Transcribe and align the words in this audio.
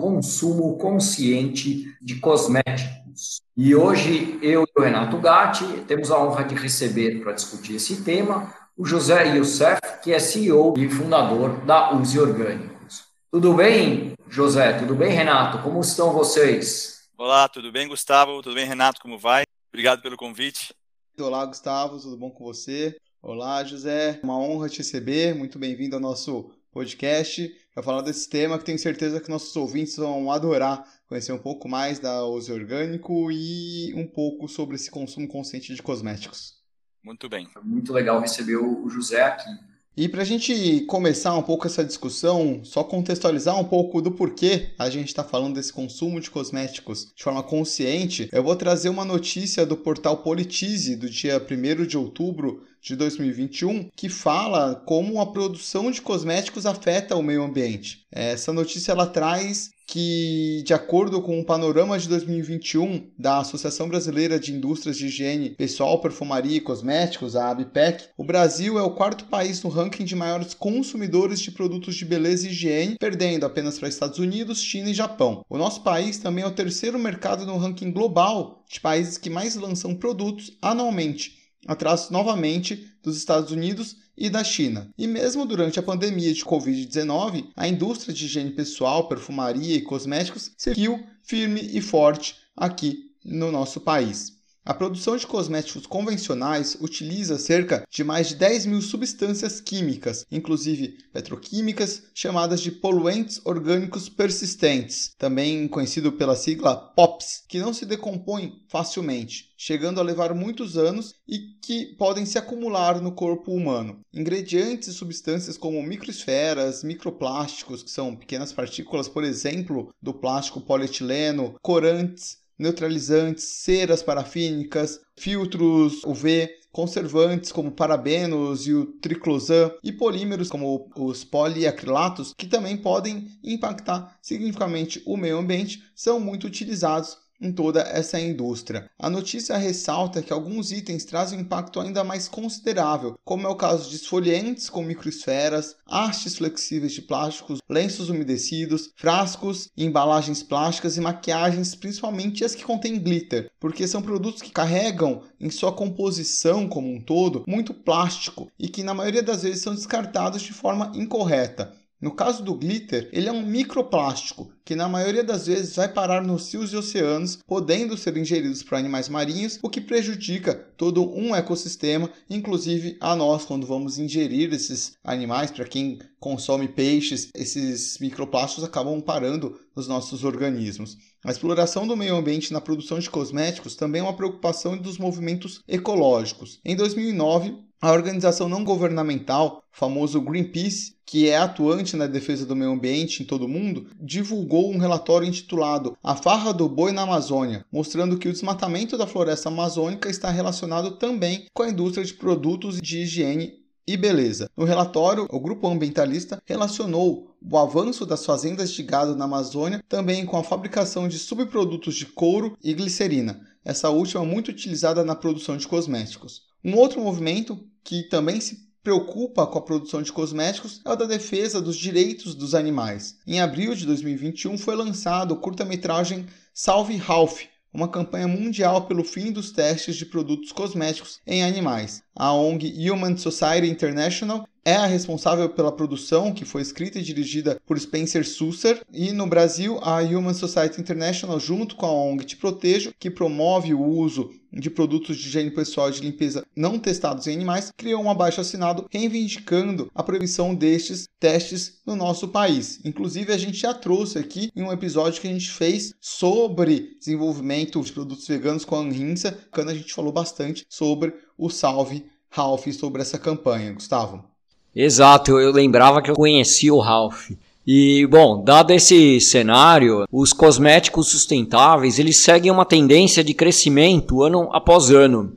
Consumo 0.00 0.78
Consciente 0.78 1.94
de 2.00 2.18
Cosméticos. 2.20 3.42
E 3.54 3.74
hoje 3.74 4.38
eu 4.40 4.64
e 4.64 4.80
o 4.80 4.82
Renato 4.82 5.18
Gatti 5.18 5.64
temos 5.86 6.10
a 6.10 6.18
honra 6.18 6.42
de 6.42 6.54
receber 6.54 7.22
para 7.22 7.32
discutir 7.32 7.74
esse 7.74 8.02
tema 8.02 8.54
o 8.74 8.86
José 8.86 9.36
Youssef, 9.36 9.78
que 10.02 10.10
é 10.10 10.18
CEO 10.18 10.72
e 10.78 10.88
fundador 10.88 11.66
da 11.66 11.94
Use 11.94 12.18
Orgânicos. 12.18 13.04
Tudo 13.30 13.52
bem, 13.52 14.14
José? 14.26 14.72
Tudo 14.78 14.94
bem, 14.94 15.12
Renato? 15.12 15.62
Como 15.62 15.80
estão 15.80 16.14
vocês? 16.14 17.02
Olá, 17.18 17.46
tudo 17.46 17.70
bem, 17.70 17.86
Gustavo? 17.86 18.40
Tudo 18.40 18.54
bem, 18.54 18.64
Renato? 18.64 19.02
Como 19.02 19.18
vai? 19.18 19.42
Obrigado 19.68 20.00
pelo 20.00 20.16
convite. 20.16 20.74
Olá, 21.18 21.44
Gustavo, 21.44 22.00
tudo 22.00 22.16
bom 22.16 22.30
com 22.30 22.44
você? 22.44 22.96
Olá, 23.20 23.62
José. 23.64 24.18
Uma 24.22 24.38
honra 24.38 24.70
te 24.70 24.78
receber. 24.78 25.34
Muito 25.34 25.58
bem-vindo 25.58 25.94
ao 25.94 26.00
nosso 26.00 26.50
podcast 26.72 27.50
para 27.74 27.82
falar 27.82 28.02
desse 28.02 28.28
tema 28.28 28.58
que 28.58 28.64
tenho 28.64 28.78
certeza 28.78 29.20
que 29.20 29.30
nossos 29.30 29.54
ouvintes 29.56 29.96
vão 29.96 30.30
adorar 30.30 30.84
conhecer 31.06 31.32
um 31.32 31.38
pouco 31.38 31.68
mais 31.68 31.98
da 31.98 32.24
Use 32.24 32.52
Orgânico 32.52 33.32
e 33.32 33.92
um 33.94 34.06
pouco 34.06 34.48
sobre 34.48 34.76
esse 34.76 34.90
consumo 34.90 35.26
consciente 35.26 35.74
de 35.74 35.82
cosméticos. 35.82 36.54
Muito 37.02 37.28
bem. 37.28 37.48
Muito 37.64 37.92
legal 37.92 38.20
receber 38.20 38.56
o 38.56 38.88
José 38.88 39.22
aqui. 39.22 39.50
E 39.96 40.08
para 40.08 40.22
a 40.22 40.24
gente 40.24 40.82
começar 40.86 41.36
um 41.36 41.42
pouco 41.42 41.66
essa 41.66 41.84
discussão, 41.84 42.64
só 42.64 42.84
contextualizar 42.84 43.58
um 43.58 43.64
pouco 43.64 44.00
do 44.00 44.12
porquê 44.12 44.72
a 44.78 44.88
gente 44.88 45.08
está 45.08 45.24
falando 45.24 45.56
desse 45.56 45.72
consumo 45.72 46.20
de 46.20 46.30
cosméticos 46.30 47.12
de 47.14 47.22
forma 47.22 47.42
consciente, 47.42 48.28
eu 48.32 48.42
vou 48.42 48.54
trazer 48.54 48.88
uma 48.88 49.04
notícia 49.04 49.66
do 49.66 49.76
portal 49.76 50.22
Politize 50.22 50.94
do 50.94 51.10
dia 51.10 51.38
1 51.38 51.86
de 51.86 51.98
outubro 51.98 52.64
de 52.80 52.96
2021 52.96 53.90
que 53.94 54.08
fala 54.08 54.74
como 54.86 55.20
a 55.20 55.32
produção 55.32 55.90
de 55.90 56.00
cosméticos 56.00 56.66
afeta 56.66 57.16
o 57.16 57.22
meio 57.22 57.42
ambiente. 57.42 58.06
Essa 58.10 58.52
notícia 58.52 58.92
ela 58.92 59.06
traz 59.06 59.70
que, 59.90 60.62
de 60.64 60.72
acordo 60.72 61.20
com 61.20 61.40
o 61.40 61.44
panorama 61.44 61.98
de 61.98 62.08
2021 62.08 63.10
da 63.18 63.38
Associação 63.38 63.88
Brasileira 63.88 64.38
de 64.38 64.52
Indústrias 64.52 64.96
de 64.96 65.06
Higiene 65.06 65.50
Pessoal, 65.50 66.00
Perfumaria 66.00 66.58
e 66.58 66.60
Cosméticos, 66.60 67.34
a 67.34 67.50
ABPEC, 67.50 68.04
o 68.16 68.22
Brasil 68.22 68.78
é 68.78 68.82
o 68.82 68.94
quarto 68.94 69.24
país 69.24 69.60
no 69.64 69.68
ranking 69.68 70.04
de 70.04 70.14
maiores 70.14 70.54
consumidores 70.54 71.40
de 71.40 71.50
produtos 71.50 71.96
de 71.96 72.04
beleza 72.04 72.46
e 72.46 72.50
higiene, 72.50 72.96
perdendo 73.00 73.44
apenas 73.44 73.80
para 73.80 73.88
Estados 73.88 74.20
Unidos, 74.20 74.62
China 74.62 74.90
e 74.90 74.94
Japão. 74.94 75.44
O 75.48 75.58
nosso 75.58 75.82
país 75.82 76.18
também 76.18 76.44
é 76.44 76.46
o 76.46 76.52
terceiro 76.52 76.98
mercado 76.98 77.44
no 77.44 77.58
ranking 77.58 77.90
global 77.90 78.62
de 78.70 78.78
países 78.80 79.18
que 79.18 79.28
mais 79.28 79.56
lançam 79.56 79.96
produtos 79.96 80.56
anualmente 80.62 81.39
atrás 81.66 82.10
novamente 82.10 82.88
dos 83.02 83.16
Estados 83.16 83.50
Unidos 83.50 83.96
e 84.16 84.28
da 84.28 84.44
China. 84.44 84.90
E 84.98 85.06
mesmo 85.06 85.46
durante 85.46 85.78
a 85.78 85.82
pandemia 85.82 86.32
de 86.32 86.44
Covid-19, 86.44 87.48
a 87.56 87.66
indústria 87.66 88.14
de 88.14 88.26
higiene 88.26 88.50
pessoal, 88.50 89.08
perfumaria 89.08 89.76
e 89.76 89.82
cosméticos 89.82 90.52
seguiu 90.56 91.02
firme 91.22 91.60
e 91.72 91.80
forte 91.80 92.36
aqui 92.56 93.10
no 93.24 93.50
nosso 93.50 93.80
país. 93.80 94.39
A 94.62 94.74
produção 94.74 95.16
de 95.16 95.26
cosméticos 95.26 95.86
convencionais 95.86 96.76
utiliza 96.80 97.38
cerca 97.38 97.82
de 97.90 98.04
mais 98.04 98.28
de 98.28 98.34
10 98.36 98.66
mil 98.66 98.82
substâncias 98.82 99.58
químicas, 99.58 100.26
inclusive 100.30 100.98
petroquímicas, 101.14 102.02
chamadas 102.14 102.60
de 102.60 102.70
poluentes 102.70 103.40
orgânicos 103.46 104.10
persistentes, 104.10 105.14
também 105.16 105.66
conhecido 105.66 106.12
pela 106.12 106.36
sigla 106.36 106.76
POPs, 106.76 107.42
que 107.48 107.58
não 107.58 107.72
se 107.72 107.86
decompõem 107.86 108.62
facilmente, 108.68 109.50
chegando 109.56 109.98
a 109.98 110.04
levar 110.04 110.34
muitos 110.34 110.76
anos 110.76 111.14
e 111.26 111.38
que 111.62 111.96
podem 111.96 112.26
se 112.26 112.36
acumular 112.36 113.00
no 113.00 113.12
corpo 113.12 113.52
humano. 113.52 114.00
Ingredientes 114.12 114.88
e 114.88 114.92
substâncias 114.92 115.56
como 115.56 115.82
microesferas, 115.82 116.84
microplásticos, 116.84 117.82
que 117.82 117.90
são 117.90 118.14
pequenas 118.14 118.52
partículas, 118.52 119.08
por 119.08 119.24
exemplo, 119.24 119.94
do 120.02 120.12
plástico 120.12 120.60
polietileno, 120.60 121.54
corantes, 121.62 122.39
neutralizantes, 122.60 123.42
ceras 123.44 124.02
parafínicas, 124.02 125.00
filtros 125.16 126.04
UV, 126.04 126.48
conservantes 126.70 127.50
como 127.50 127.72
parabenos 127.72 128.66
e 128.66 128.74
o 128.74 128.86
triclosan 129.00 129.72
e 129.82 129.90
polímeros 129.90 130.50
como 130.50 130.88
os 130.94 131.24
poliacrilatos, 131.24 132.34
que 132.36 132.46
também 132.46 132.76
podem 132.76 133.28
impactar 133.42 134.16
significativamente 134.22 135.02
o 135.06 135.16
meio 135.16 135.38
ambiente, 135.38 135.82
são 135.94 136.20
muito 136.20 136.46
utilizados 136.46 137.16
em 137.40 137.52
toda 137.52 137.80
essa 137.80 138.20
indústria. 138.20 138.90
A 138.98 139.08
notícia 139.08 139.56
ressalta 139.56 140.22
que 140.22 140.32
alguns 140.32 140.72
itens 140.72 141.04
trazem 141.04 141.38
um 141.38 141.42
impacto 141.42 141.80
ainda 141.80 142.04
mais 142.04 142.28
considerável, 142.28 143.18
como 143.24 143.46
é 143.46 143.50
o 143.50 143.56
caso 143.56 143.88
de 143.88 143.96
esfoliantes 143.96 144.68
com 144.68 144.82
microesferas, 144.82 145.76
hastes 145.86 146.36
flexíveis 146.36 146.92
de 146.92 147.02
plásticos, 147.02 147.60
lenços 147.68 148.10
umedecidos, 148.10 148.90
frascos, 148.96 149.68
embalagens 149.76 150.42
plásticas 150.42 150.96
e 150.96 151.00
maquiagens, 151.00 151.74
principalmente 151.74 152.44
as 152.44 152.54
que 152.54 152.64
contêm 152.64 152.98
glitter, 152.98 153.50
porque 153.58 153.86
são 153.86 154.02
produtos 154.02 154.42
que 154.42 154.50
carregam 154.50 155.22
em 155.40 155.50
sua 155.50 155.72
composição 155.72 156.68
como 156.68 156.92
um 156.92 157.00
todo 157.00 157.44
muito 157.46 157.72
plástico 157.72 158.50
e 158.58 158.68
que 158.68 158.82
na 158.82 158.94
maioria 158.94 159.22
das 159.22 159.42
vezes 159.42 159.62
são 159.62 159.74
descartados 159.74 160.42
de 160.42 160.52
forma 160.52 160.92
incorreta. 160.94 161.79
No 162.00 162.12
caso 162.12 162.42
do 162.42 162.54
glitter, 162.54 163.10
ele 163.12 163.28
é 163.28 163.32
um 163.32 163.44
microplástico 163.44 164.50
que 164.64 164.74
na 164.74 164.88
maioria 164.88 165.22
das 165.22 165.46
vezes 165.46 165.76
vai 165.76 165.86
parar 165.86 166.22
nos 166.22 166.50
rios 166.50 166.72
e 166.72 166.76
oceanos, 166.76 167.38
podendo 167.46 167.98
ser 167.98 168.16
ingeridos 168.16 168.62
por 168.62 168.76
animais 168.76 169.08
marinhos, 169.08 169.58
o 169.62 169.68
que 169.68 169.82
prejudica 169.82 170.54
todo 170.54 171.12
um 171.14 171.34
ecossistema, 171.34 172.08
inclusive 172.30 172.96
a 173.00 173.14
nós 173.14 173.44
quando 173.44 173.66
vamos 173.66 173.98
ingerir 173.98 174.50
esses 174.54 174.92
animais, 175.04 175.50
para 175.50 175.66
quem 175.66 175.98
consome 176.18 176.68
peixes, 176.68 177.28
esses 177.34 177.98
microplásticos 177.98 178.64
acabam 178.64 179.00
parando 179.02 179.60
nos 179.76 179.86
nossos 179.86 180.24
organismos. 180.24 180.96
A 181.22 181.30
exploração 181.30 181.86
do 181.86 181.96
meio 181.96 182.16
ambiente 182.16 182.52
na 182.52 182.62
produção 182.62 182.98
de 182.98 183.10
cosméticos 183.10 183.74
também 183.74 184.00
é 184.00 184.04
uma 184.04 184.16
preocupação 184.16 184.76
dos 184.76 184.96
movimentos 184.96 185.60
ecológicos. 185.68 186.60
Em 186.64 186.74
2009, 186.74 187.69
a 187.80 187.92
organização 187.92 188.48
não 188.48 188.62
governamental, 188.62 189.64
famoso 189.72 190.20
Greenpeace, 190.20 190.96
que 191.06 191.28
é 191.28 191.38
atuante 191.38 191.96
na 191.96 192.06
defesa 192.06 192.44
do 192.44 192.54
meio 192.54 192.72
ambiente 192.72 193.22
em 193.22 193.26
todo 193.26 193.46
o 193.46 193.48
mundo, 193.48 193.86
divulgou 193.98 194.70
um 194.70 194.78
relatório 194.78 195.26
intitulado 195.26 195.96
A 196.02 196.14
Farra 196.14 196.52
do 196.52 196.68
Boi 196.68 196.92
na 196.92 197.02
Amazônia, 197.02 197.64
mostrando 197.72 198.18
que 198.18 198.28
o 198.28 198.32
desmatamento 198.32 198.98
da 198.98 199.06
floresta 199.06 199.48
amazônica 199.48 200.10
está 200.10 200.30
relacionado 200.30 200.92
também 200.98 201.46
com 201.54 201.62
a 201.62 201.70
indústria 201.70 202.04
de 202.04 202.12
produtos 202.12 202.78
de 202.80 202.98
higiene 202.98 203.54
e 203.86 203.96
beleza. 203.96 204.50
No 204.54 204.64
relatório, 204.64 205.26
o 205.30 205.40
grupo 205.40 205.66
ambientalista 205.66 206.40
relacionou 206.44 207.34
o 207.42 207.58
avanço 207.58 208.04
das 208.04 208.26
fazendas 208.26 208.70
de 208.72 208.82
gado 208.82 209.16
na 209.16 209.24
Amazônia 209.24 209.82
também 209.88 210.26
com 210.26 210.36
a 210.36 210.44
fabricação 210.44 211.08
de 211.08 211.18
subprodutos 211.18 211.96
de 211.96 212.04
couro 212.04 212.56
e 212.62 212.74
glicerina, 212.74 213.40
essa 213.64 213.88
última 213.88 214.22
muito 214.22 214.50
utilizada 214.50 215.02
na 215.02 215.16
produção 215.16 215.56
de 215.56 215.66
cosméticos. 215.66 216.42
Um 216.62 216.76
outro 216.76 217.00
movimento 217.00 217.58
que 217.84 218.04
também 218.04 218.40
se 218.40 218.70
preocupa 218.82 219.46
com 219.46 219.58
a 219.58 219.62
produção 219.62 220.02
de 220.02 220.12
cosméticos 220.12 220.80
é 220.84 220.90
o 220.90 220.96
da 220.96 221.04
defesa 221.04 221.60
dos 221.60 221.76
direitos 221.76 222.34
dos 222.34 222.54
animais. 222.54 223.16
Em 223.26 223.40
abril 223.40 223.74
de 223.74 223.84
2021 223.86 224.56
foi 224.56 224.74
lançado 224.74 225.32
o 225.32 225.36
curta-metragem 225.36 226.26
Salve 226.54 226.96
Ralph, 226.96 227.42
uma 227.72 227.88
campanha 227.88 228.26
mundial 228.26 228.86
pelo 228.86 229.04
fim 229.04 229.30
dos 229.30 229.52
testes 229.52 229.96
de 229.96 230.06
produtos 230.06 230.50
cosméticos 230.50 231.20
em 231.26 231.44
animais. 231.44 232.02
A 232.16 232.32
ONG 232.32 232.90
Human 232.90 233.16
Society 233.16 233.68
International 233.68 234.46
é 234.64 234.74
a 234.74 234.86
responsável 234.86 235.48
pela 235.48 235.72
produção, 235.72 236.32
que 236.32 236.44
foi 236.44 236.62
escrita 236.62 236.98
e 236.98 237.02
dirigida 237.02 237.60
por 237.66 237.78
Spencer 237.78 238.26
Susser, 238.26 238.80
e 238.92 239.12
no 239.12 239.26
Brasil 239.26 239.78
a 239.82 240.00
Human 240.00 240.34
Society 240.34 240.80
International, 240.80 241.38
junto 241.40 241.76
com 241.76 241.86
a 241.86 241.92
ONG 241.92 242.24
Te 242.24 242.36
Protejo, 242.36 242.92
que 242.98 243.10
promove 243.10 243.74
o 243.74 243.82
uso 243.82 244.30
de 244.52 244.68
produtos 244.68 245.16
de 245.16 245.28
higiene 245.28 245.50
pessoal 245.50 245.90
de 245.90 246.00
limpeza 246.00 246.44
não 246.56 246.78
testados 246.78 247.26
em 247.26 247.34
animais, 247.34 247.72
criou 247.76 248.02
um 248.02 248.10
abaixo 248.10 248.40
assinado 248.40 248.86
reivindicando 248.90 249.90
a 249.94 250.02
proibição 250.02 250.54
destes 250.54 251.06
testes 251.20 251.80
no 251.86 251.94
nosso 251.94 252.28
país. 252.28 252.80
Inclusive, 252.84 253.32
a 253.32 253.38
gente 253.38 253.58
já 253.58 253.72
trouxe 253.72 254.18
aqui 254.18 254.50
em 254.56 254.62
um 254.62 254.72
episódio 254.72 255.20
que 255.20 255.28
a 255.28 255.32
gente 255.32 255.50
fez 255.50 255.94
sobre 256.00 256.96
desenvolvimento 256.98 257.80
de 257.80 257.92
produtos 257.92 258.26
veganos 258.26 258.64
com 258.64 258.76
a 258.76 258.80
Anhinsa, 258.80 259.38
quando 259.52 259.70
a 259.70 259.74
gente 259.74 259.94
falou 259.94 260.12
bastante 260.12 260.64
sobre 260.68 261.14
o 261.38 261.48
Salve 261.48 262.04
Ralph 262.30 262.68
sobre 262.68 263.02
essa 263.02 263.18
campanha, 263.18 263.72
Gustavo. 263.72 264.29
Exato, 264.74 265.38
eu 265.38 265.52
lembrava 265.52 266.00
que 266.00 266.10
eu 266.10 266.14
conhecia 266.14 266.72
o 266.72 266.80
Ralph. 266.80 267.30
E, 267.66 268.06
bom, 268.06 268.42
dado 268.42 268.72
esse 268.72 269.20
cenário, 269.20 270.04
os 270.10 270.32
cosméticos 270.32 271.08
sustentáveis, 271.08 271.98
eles 271.98 272.16
seguem 272.16 272.50
uma 272.50 272.64
tendência 272.64 273.22
de 273.22 273.34
crescimento 273.34 274.22
ano 274.22 274.48
após 274.52 274.90
ano. 274.90 275.36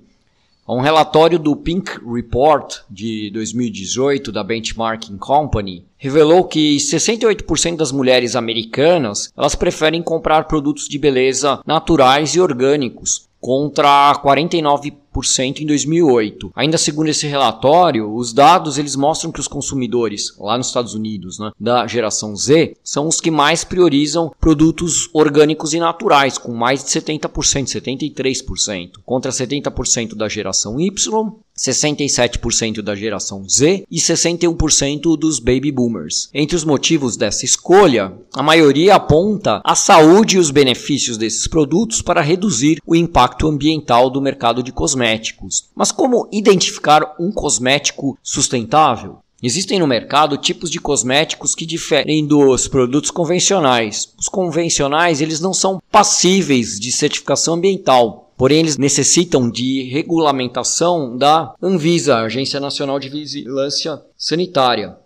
Um 0.67 0.79
relatório 0.79 1.37
do 1.37 1.57
Pink 1.57 1.91
Report 2.09 2.77
de 2.89 3.29
2018 3.31 4.31
da 4.31 4.43
Benchmarking 4.45 5.17
Company 5.17 5.83
revelou 5.97 6.45
que 6.45 6.77
68% 6.77 7.75
das 7.75 7.91
mulheres 7.91 8.33
americanas 8.33 9.29
elas 9.35 9.55
preferem 9.55 10.01
comprar 10.01 10.47
produtos 10.47 10.87
de 10.87 10.97
beleza 10.97 11.59
naturais 11.65 12.33
e 12.33 12.39
orgânicos, 12.39 13.27
contra 13.41 14.15
49% 14.23 15.02
em 15.63 15.65
2008. 15.65 16.51
Ainda 16.55 16.77
segundo 16.77 17.09
esse 17.09 17.27
relatório, 17.27 18.13
os 18.13 18.33
dados 18.33 18.77
eles 18.77 18.95
mostram 18.95 19.31
que 19.31 19.39
os 19.39 19.47
consumidores 19.47 20.35
lá 20.39 20.57
nos 20.57 20.67
Estados 20.67 20.93
Unidos, 20.93 21.39
né, 21.39 21.51
da 21.59 21.85
geração 21.87 22.35
Z, 22.35 22.75
são 22.83 23.07
os 23.07 23.19
que 23.19 23.31
mais 23.31 23.63
priorizam 23.63 24.31
produtos 24.39 25.09
orgânicos 25.13 25.73
e 25.73 25.79
naturais, 25.79 26.37
com 26.37 26.53
mais 26.53 26.83
de 26.83 26.89
70%, 26.89 27.67
73%, 27.67 28.91
contra 29.05 29.31
70% 29.31 30.15
da 30.15 30.27
geração 30.27 30.79
Y 30.79 30.91
67% 31.57 32.81
da 32.81 32.95
geração 32.95 33.47
Z 33.47 33.83
e 33.89 33.97
61% 33.97 35.17
dos 35.17 35.39
baby 35.39 35.71
boomers. 35.71 36.29
Entre 36.33 36.55
os 36.55 36.63
motivos 36.63 37.15
dessa 37.15 37.45
escolha, 37.45 38.13
a 38.33 38.41
maioria 38.41 38.95
aponta 38.95 39.61
a 39.63 39.75
saúde 39.75 40.35
e 40.35 40.39
os 40.39 40.49
benefícios 40.49 41.17
desses 41.17 41.47
produtos 41.47 42.01
para 42.01 42.21
reduzir 42.21 42.79
o 42.85 42.95
impacto 42.95 43.47
ambiental 43.47 44.09
do 44.09 44.21
mercado 44.21 44.63
de 44.63 44.71
cosméticos. 44.71 45.02
Mas 45.75 45.91
como 45.91 46.27
identificar 46.31 47.15
um 47.19 47.31
cosmético 47.31 48.17
sustentável? 48.23 49.17
Existem 49.41 49.77
no 49.77 49.87
mercado 49.87 50.37
tipos 50.37 50.69
de 50.69 50.79
cosméticos 50.79 51.53
que 51.53 51.65
diferem 51.65 52.25
dos 52.25 52.67
produtos 52.67 53.11
convencionais. 53.11 54.13
Os 54.17 54.29
convencionais, 54.29 55.19
eles 55.19 55.41
não 55.41 55.53
são 55.53 55.81
passíveis 55.91 56.79
de 56.79 56.91
certificação 56.91 57.55
ambiental, 57.55 58.23
Porém, 58.35 58.59
eles 58.59 58.77
necessitam 58.77 59.49
de 59.49 59.83
regulamentação 59.83 61.15
da 61.15 61.53
Anvisa, 61.61 62.17
Agência 62.17 62.59
Nacional 62.59 62.99
de 62.99 63.07
Vigilância 63.07 64.01
Sanitária. 64.17 64.97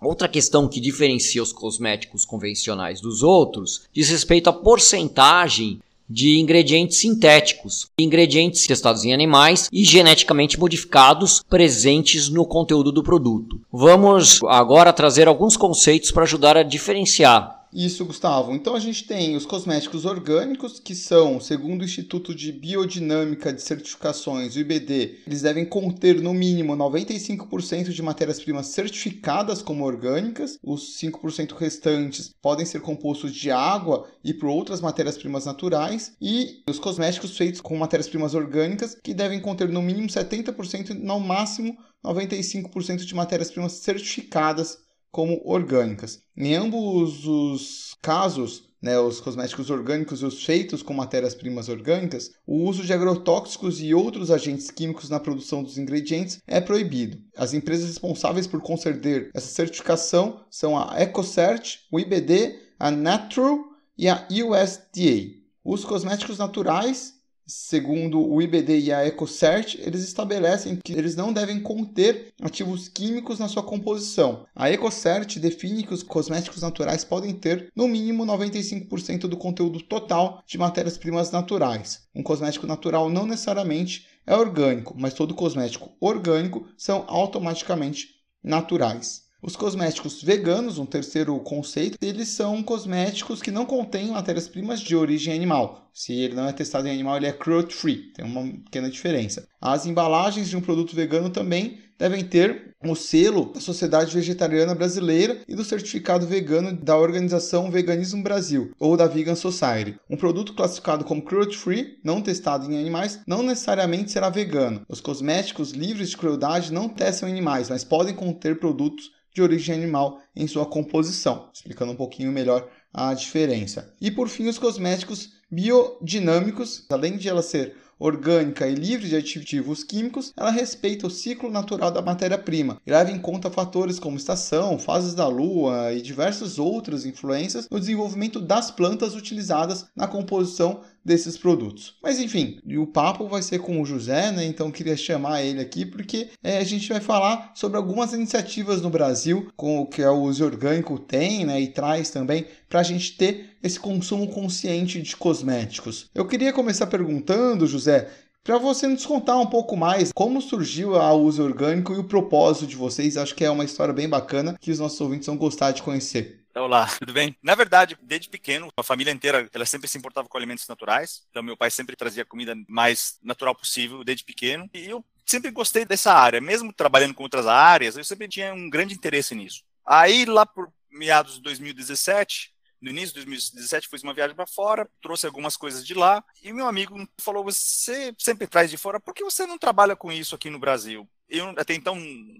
Outra 0.00 0.28
questão 0.28 0.68
que 0.68 0.80
diferencia 0.80 1.42
os 1.42 1.52
cosméticos 1.52 2.24
convencionais 2.24 3.00
dos 3.00 3.22
outros 3.22 3.82
diz 3.92 4.08
respeito 4.08 4.48
à 4.48 4.52
porcentagem 4.52 5.80
de 6.08 6.38
ingredientes 6.38 6.98
sintéticos, 6.98 7.88
ingredientes 7.98 8.66
testados 8.66 9.04
em 9.04 9.12
animais 9.12 9.68
e 9.72 9.84
geneticamente 9.84 10.58
modificados 10.58 11.42
presentes 11.48 12.28
no 12.28 12.44
conteúdo 12.44 12.92
do 12.92 13.02
produto. 13.02 13.60
Vamos 13.72 14.40
agora 14.44 14.92
trazer 14.92 15.28
alguns 15.28 15.56
conceitos 15.56 16.10
para 16.10 16.24
ajudar 16.24 16.56
a 16.56 16.62
diferenciar 16.62 17.55
isso, 17.72 18.04
Gustavo. 18.04 18.54
Então 18.54 18.74
a 18.74 18.80
gente 18.80 19.06
tem 19.06 19.36
os 19.36 19.44
cosméticos 19.44 20.04
orgânicos, 20.04 20.80
que 20.80 20.94
são, 20.94 21.40
segundo 21.40 21.82
o 21.82 21.84
Instituto 21.84 22.34
de 22.34 22.52
Biodinâmica 22.52 23.52
de 23.52 23.60
Certificações, 23.60 24.54
o 24.54 24.58
IBD, 24.58 25.20
eles 25.26 25.42
devem 25.42 25.64
conter 25.64 26.20
no 26.20 26.32
mínimo 26.32 26.76
95% 26.76 27.90
de 27.90 28.02
matérias-primas 28.02 28.68
certificadas 28.68 29.62
como 29.62 29.84
orgânicas. 29.84 30.58
Os 30.62 30.98
5% 30.98 31.54
restantes 31.56 32.30
podem 32.40 32.64
ser 32.64 32.80
compostos 32.80 33.32
de 33.34 33.50
água 33.50 34.08
e 34.24 34.32
por 34.32 34.48
outras 34.48 34.80
matérias-primas 34.80 35.44
naturais. 35.44 36.12
E 36.20 36.62
os 36.68 36.78
cosméticos 36.78 37.36
feitos 37.36 37.60
com 37.60 37.76
matérias-primas 37.76 38.34
orgânicas, 38.34 38.96
que 39.02 39.14
devem 39.14 39.40
conter 39.40 39.68
no 39.68 39.82
mínimo 39.82 40.08
70% 40.08 40.90
e 40.90 40.94
no 40.94 41.20
máximo 41.20 41.76
95% 42.04 43.04
de 43.04 43.14
matérias-primas 43.14 43.72
certificadas 43.72 44.85
como 45.16 45.40
orgânicas. 45.46 46.20
Em 46.36 46.54
ambos 46.54 47.26
os 47.26 47.96
casos, 48.02 48.64
né, 48.82 48.98
os 49.00 49.18
cosméticos 49.18 49.70
orgânicos 49.70 50.20
e 50.20 50.26
os 50.26 50.44
feitos 50.44 50.82
com 50.82 50.92
matérias-primas 50.92 51.70
orgânicas, 51.70 52.32
o 52.46 52.64
uso 52.64 52.84
de 52.84 52.92
agrotóxicos 52.92 53.80
e 53.80 53.94
outros 53.94 54.30
agentes 54.30 54.70
químicos 54.70 55.08
na 55.08 55.18
produção 55.18 55.62
dos 55.62 55.78
ingredientes 55.78 56.42
é 56.46 56.60
proibido. 56.60 57.18
As 57.34 57.54
empresas 57.54 57.86
responsáveis 57.86 58.46
por 58.46 58.60
conceder 58.60 59.30
essa 59.32 59.48
certificação 59.48 60.44
são 60.50 60.78
a 60.78 61.00
EcoCert, 61.00 61.78
o 61.90 61.98
IBD, 61.98 62.54
a 62.78 62.90
Natural 62.90 63.58
e 63.96 64.10
a 64.10 64.28
USDA. 64.30 65.34
Os 65.64 65.82
cosméticos 65.82 66.36
naturais 66.36 67.14
segundo 67.46 68.20
o 68.20 68.42
IBD 68.42 68.80
e 68.80 68.92
a 68.92 69.06
EcoCert, 69.06 69.76
eles 69.78 70.02
estabelecem 70.02 70.76
que 70.82 70.92
eles 70.92 71.14
não 71.14 71.32
devem 71.32 71.60
conter 71.60 72.32
ativos 72.42 72.88
químicos 72.88 73.38
na 73.38 73.48
sua 73.48 73.62
composição. 73.62 74.44
A 74.54 74.70
EcoCert 74.70 75.38
define 75.38 75.84
que 75.84 75.94
os 75.94 76.02
cosméticos 76.02 76.62
naturais 76.62 77.04
podem 77.04 77.32
ter 77.32 77.70
no 77.74 77.86
mínimo 77.86 78.26
95% 78.26 79.20
do 79.28 79.36
conteúdo 79.36 79.80
total 79.80 80.42
de 80.46 80.58
matérias-primas 80.58 81.30
naturais. 81.30 82.02
Um 82.14 82.22
cosmético 82.22 82.66
natural 82.66 83.08
não 83.08 83.26
necessariamente 83.26 84.06
é 84.26 84.34
orgânico, 84.34 84.94
mas 84.98 85.14
todo 85.14 85.34
cosmético 85.34 85.92
orgânico 86.00 86.66
são 86.76 87.04
automaticamente 87.06 88.16
naturais. 88.42 89.26
Os 89.40 89.54
cosméticos 89.54 90.22
veganos, 90.22 90.78
um 90.78 90.86
terceiro 90.86 91.38
conceito, 91.40 91.96
eles 92.02 92.28
são 92.28 92.62
cosméticos 92.62 93.40
que 93.40 93.52
não 93.52 93.64
contêm 93.64 94.08
matérias-primas 94.08 94.80
de 94.80 94.96
origem 94.96 95.32
animal. 95.32 95.85
Se 95.96 96.12
ele 96.12 96.34
não 96.34 96.46
é 96.46 96.52
testado 96.52 96.86
em 96.86 96.90
animal, 96.90 97.16
ele 97.16 97.24
é 97.24 97.32
cruelty-free. 97.32 98.12
Tem 98.12 98.22
uma 98.22 98.42
pequena 98.64 98.90
diferença. 98.90 99.48
As 99.58 99.86
embalagens 99.86 100.46
de 100.46 100.54
um 100.54 100.60
produto 100.60 100.94
vegano 100.94 101.30
também 101.30 101.78
devem 101.98 102.22
ter 102.22 102.76
o 102.84 102.94
selo 102.94 103.50
da 103.54 103.60
Sociedade 103.60 104.14
Vegetariana 104.14 104.74
Brasileira 104.74 105.40
e 105.48 105.54
do 105.54 105.64
certificado 105.64 106.26
vegano 106.26 106.70
da 106.70 106.98
organização 106.98 107.70
Veganismo 107.70 108.22
Brasil 108.22 108.72
ou 108.78 108.94
da 108.94 109.06
Vegan 109.06 109.34
Society. 109.34 109.98
Um 110.10 110.18
produto 110.18 110.52
classificado 110.52 111.02
como 111.02 111.22
cruelty 111.22 111.56
free, 111.56 111.98
não 112.04 112.20
testado 112.20 112.70
em 112.70 112.78
animais, 112.78 113.20
não 113.26 113.42
necessariamente 113.42 114.12
será 114.12 114.28
vegano. 114.28 114.84
Os 114.90 115.00
cosméticos 115.00 115.70
livres 115.70 116.10
de 116.10 116.18
crueldade 116.18 116.74
não 116.74 116.90
testam 116.90 117.26
animais, 117.26 117.70
mas 117.70 117.84
podem 117.84 118.14
conter 118.14 118.60
produtos 118.60 119.12
de 119.34 119.40
origem 119.40 119.74
animal 119.74 120.20
em 120.34 120.46
sua 120.46 120.66
composição, 120.66 121.48
explicando 121.54 121.92
um 121.92 121.96
pouquinho 121.96 122.30
melhor 122.30 122.68
a 122.92 123.12
diferença. 123.14 123.94
E 124.00 124.10
por 124.10 124.28
fim, 124.28 124.48
os 124.48 124.58
cosméticos 124.58 125.35
biodinâmicos, 125.50 126.84
além 126.90 127.16
de 127.16 127.28
ela 127.28 127.42
ser 127.42 127.76
orgânica 127.98 128.68
e 128.68 128.74
livre 128.74 129.08
de 129.08 129.16
aditivos 129.16 129.82
químicos, 129.82 130.32
ela 130.36 130.50
respeita 130.50 131.06
o 131.06 131.10
ciclo 131.10 131.50
natural 131.50 131.90
da 131.90 132.02
matéria-prima. 132.02 132.80
E 132.86 132.90
leva 132.90 133.10
em 133.10 133.18
conta 133.18 133.50
fatores 133.50 133.98
como 133.98 134.16
estação, 134.16 134.78
fases 134.78 135.14
da 135.14 135.26
lua 135.26 135.92
e 135.92 136.02
diversas 136.02 136.58
outras 136.58 137.06
influências 137.06 137.68
no 137.70 137.80
desenvolvimento 137.80 138.40
das 138.40 138.70
plantas 138.70 139.14
utilizadas 139.14 139.86
na 139.96 140.06
composição 140.06 140.82
desses 141.06 141.38
produtos. 141.38 141.94
Mas 142.02 142.18
enfim, 142.18 142.58
o 142.76 142.86
papo 142.86 143.28
vai 143.28 143.40
ser 143.40 143.60
com 143.60 143.80
o 143.80 143.86
José, 143.86 144.32
né? 144.32 144.44
Então 144.44 144.72
queria 144.72 144.96
chamar 144.96 145.42
ele 145.42 145.60
aqui 145.60 145.86
porque 145.86 146.30
é, 146.42 146.58
a 146.58 146.64
gente 146.64 146.88
vai 146.88 147.00
falar 147.00 147.52
sobre 147.54 147.76
algumas 147.76 148.12
iniciativas 148.12 148.82
no 148.82 148.90
Brasil 148.90 149.48
com 149.56 149.80
o 149.80 149.86
que 149.86 150.04
o 150.04 150.22
uso 150.22 150.44
orgânico 150.44 150.98
tem, 150.98 151.46
né? 151.46 151.60
E 151.60 151.68
traz 151.68 152.10
também 152.10 152.46
para 152.68 152.80
a 152.80 152.82
gente 152.82 153.16
ter 153.16 153.56
esse 153.62 153.78
consumo 153.78 154.28
consciente 154.28 155.00
de 155.00 155.16
cosméticos. 155.16 156.10
Eu 156.12 156.26
queria 156.26 156.52
começar 156.52 156.86
perguntando, 156.88 157.66
José, 157.66 158.08
para 158.42 158.58
você 158.58 158.86
nos 158.86 159.04
contar 159.06 159.38
um 159.38 159.46
pouco 159.46 159.76
mais 159.76 160.12
como 160.12 160.40
surgiu 160.40 160.96
a 160.96 161.12
uso 161.12 161.42
orgânico 161.42 161.92
e 161.92 161.98
o 161.98 162.04
propósito 162.04 162.66
de 162.66 162.76
vocês. 162.76 163.16
Acho 163.16 163.34
que 163.34 163.44
é 163.44 163.50
uma 163.50 163.64
história 163.64 163.94
bem 163.94 164.08
bacana 164.08 164.56
que 164.60 164.70
os 164.70 164.78
nossos 164.78 165.00
ouvintes 165.00 165.26
vão 165.26 165.36
gostar 165.36 165.72
de 165.72 165.82
conhecer. 165.82 166.45
Olá, 166.58 166.86
tudo 166.98 167.12
bem? 167.12 167.36
Na 167.42 167.54
verdade, 167.54 167.98
desde 168.00 168.30
pequeno, 168.30 168.70
a 168.74 168.82
família 168.82 169.12
inteira, 169.12 169.46
ela 169.52 169.66
sempre 169.66 169.86
se 169.86 169.98
importava 169.98 170.26
com 170.26 170.38
alimentos 170.38 170.66
naturais. 170.66 171.22
Então, 171.28 171.42
meu 171.42 171.54
pai 171.54 171.70
sempre 171.70 171.94
trazia 171.94 172.24
comida 172.24 172.54
mais 172.66 173.18
natural 173.22 173.54
possível 173.54 174.02
desde 174.02 174.24
pequeno. 174.24 174.66
E 174.72 174.86
eu 174.88 175.04
sempre 175.26 175.50
gostei 175.50 175.84
dessa 175.84 176.14
área, 176.14 176.40
mesmo 176.40 176.72
trabalhando 176.72 177.12
com 177.12 177.22
outras 177.22 177.46
áreas, 177.46 177.98
eu 177.98 178.04
sempre 178.04 178.26
tinha 178.26 178.54
um 178.54 178.70
grande 178.70 178.94
interesse 178.94 179.34
nisso. 179.34 179.62
Aí, 179.84 180.24
lá 180.24 180.46
por 180.46 180.72
meados 180.90 181.34
de 181.34 181.42
2017, 181.42 182.54
no 182.80 182.88
início 182.88 183.08
de 183.08 183.26
2017, 183.26 183.86
fiz 183.88 184.02
uma 184.02 184.14
viagem 184.14 184.34
para 184.34 184.46
fora, 184.46 184.88
trouxe 185.02 185.26
algumas 185.26 185.58
coisas 185.58 185.86
de 185.86 185.92
lá, 185.92 186.24
e 186.42 186.54
meu 186.54 186.66
amigo 186.66 186.96
falou: 187.20 187.44
Você 187.44 188.14
sempre 188.18 188.46
traz 188.46 188.70
de 188.70 188.78
fora, 188.78 188.98
por 188.98 189.12
que 189.12 189.22
você 189.22 189.46
não 189.46 189.58
trabalha 189.58 189.94
com 189.94 190.10
isso 190.10 190.34
aqui 190.34 190.48
no 190.48 190.58
Brasil? 190.58 191.06
Eu 191.28 191.48
até 191.56 191.74
então 191.74 191.96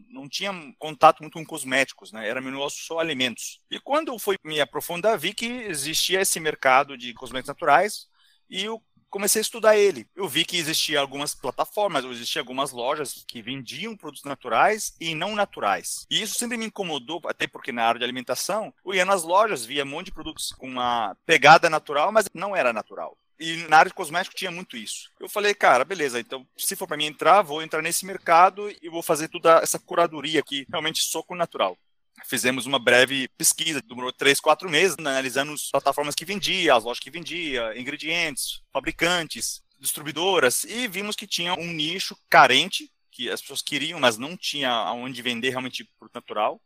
não 0.09 0.29
tinha 0.29 0.53
contato 0.79 1.21
muito 1.21 1.35
com 1.35 1.45
cosméticos, 1.45 2.13
né? 2.13 2.29
Era 2.29 2.41
meu 2.41 2.53
negócio 2.53 2.85
só 2.85 2.99
alimentos. 2.99 3.61
E 3.71 3.81
quando 3.81 4.13
eu 4.13 4.19
fui 4.19 4.37
me 4.45 4.61
aprofundar, 4.61 5.19
vi 5.19 5.35
que 5.35 5.47
existia 5.47 6.21
esse 6.21 6.39
mercado 6.39 6.97
de 6.97 7.13
cosméticos 7.15 7.49
naturais 7.49 8.07
e 8.49 8.65
eu 8.65 8.83
comecei 9.11 9.41
a 9.41 9.43
estudar 9.43 9.77
ele. 9.77 10.09
Eu 10.15 10.29
vi 10.29 10.45
que 10.45 10.57
existia 10.57 11.01
algumas 11.01 11.35
plataformas, 11.35 12.05
existiam 12.05 12.43
algumas 12.43 12.71
lojas 12.71 13.25
que 13.27 13.43
vendiam 13.43 13.97
produtos 13.97 14.25
naturais 14.25 14.95
e 15.01 15.15
não 15.15 15.35
naturais. 15.35 16.07
E 16.11 16.21
isso 16.21 16.35
sempre 16.35 16.57
me 16.57 16.67
incomodou, 16.67 17.21
até 17.27 17.47
porque 17.47 17.73
na 17.73 17.85
área 17.85 17.99
de 17.99 18.05
alimentação, 18.05 18.73
eu 18.85 18.95
ia 18.95 19.05
nas 19.05 19.23
lojas, 19.23 19.65
via 19.65 19.85
um 19.85 19.89
monte 19.89 20.07
de 20.07 20.13
produtos 20.13 20.53
com 20.53 20.69
uma 20.69 21.17
pegada 21.25 21.71
natural, 21.71 22.13
mas 22.13 22.29
não 22.35 22.55
era 22.55 22.73
natural. 22.73 23.17
E 23.39 23.57
na 23.69 23.79
área 23.79 23.91
de 23.91 23.95
cosmético 23.95 24.35
tinha 24.35 24.51
muito 24.51 24.77
isso. 24.77 25.11
Eu 25.21 25.29
falei, 25.29 25.55
cara, 25.55 25.85
beleza, 25.85 26.19
então 26.19 26.47
se 26.57 26.75
for 26.75 26.87
para 26.87 26.97
mim 26.97 27.07
entrar, 27.07 27.43
vou 27.43 27.63
entrar 27.63 27.83
nesse 27.83 28.07
mercado 28.07 28.75
e 28.81 28.89
vou 28.89 29.03
fazer 29.03 29.29
toda 29.29 29.59
essa 29.59 29.79
curadoria 29.79 30.41
aqui, 30.41 30.67
realmente 30.71 31.03
só 31.03 31.23
com 31.23 31.35
natural. 31.35 31.77
fizemos 32.25 32.65
uma 32.65 32.79
breve 32.79 33.29
pesquisa, 33.37 33.83
demorou 33.83 34.11
três, 34.11 34.41
quatro 34.41 34.71
meses, 34.71 34.97
analisando 34.99 35.53
as 35.53 35.71
plataformas 35.71 36.15
que 36.15 36.25
vendia, 36.25 36.75
as 36.75 36.83
lojas 36.83 36.99
que 36.99 37.11
vendia, 37.11 37.79
ingredientes, 37.79 38.63
fabricantes, 38.73 39.63
distribuidoras, 39.79 40.65
e 40.65 40.89
vimos 40.89 41.15
que 41.15 41.27
tinha 41.27 41.55
um 41.55 41.67
nicho 41.67 42.17
carente, 42.31 42.91
que 43.11 43.31
as 43.31 43.41
pessoas 43.43 43.63
queriam, 43.63 44.01
mas 44.01 44.17
não 44.17 44.37
tinha 44.37 44.71
aonde 44.71 45.21
vender 45.23 45.51
realmente 45.51 45.85
produto 45.99 46.15
natural. 46.15 46.61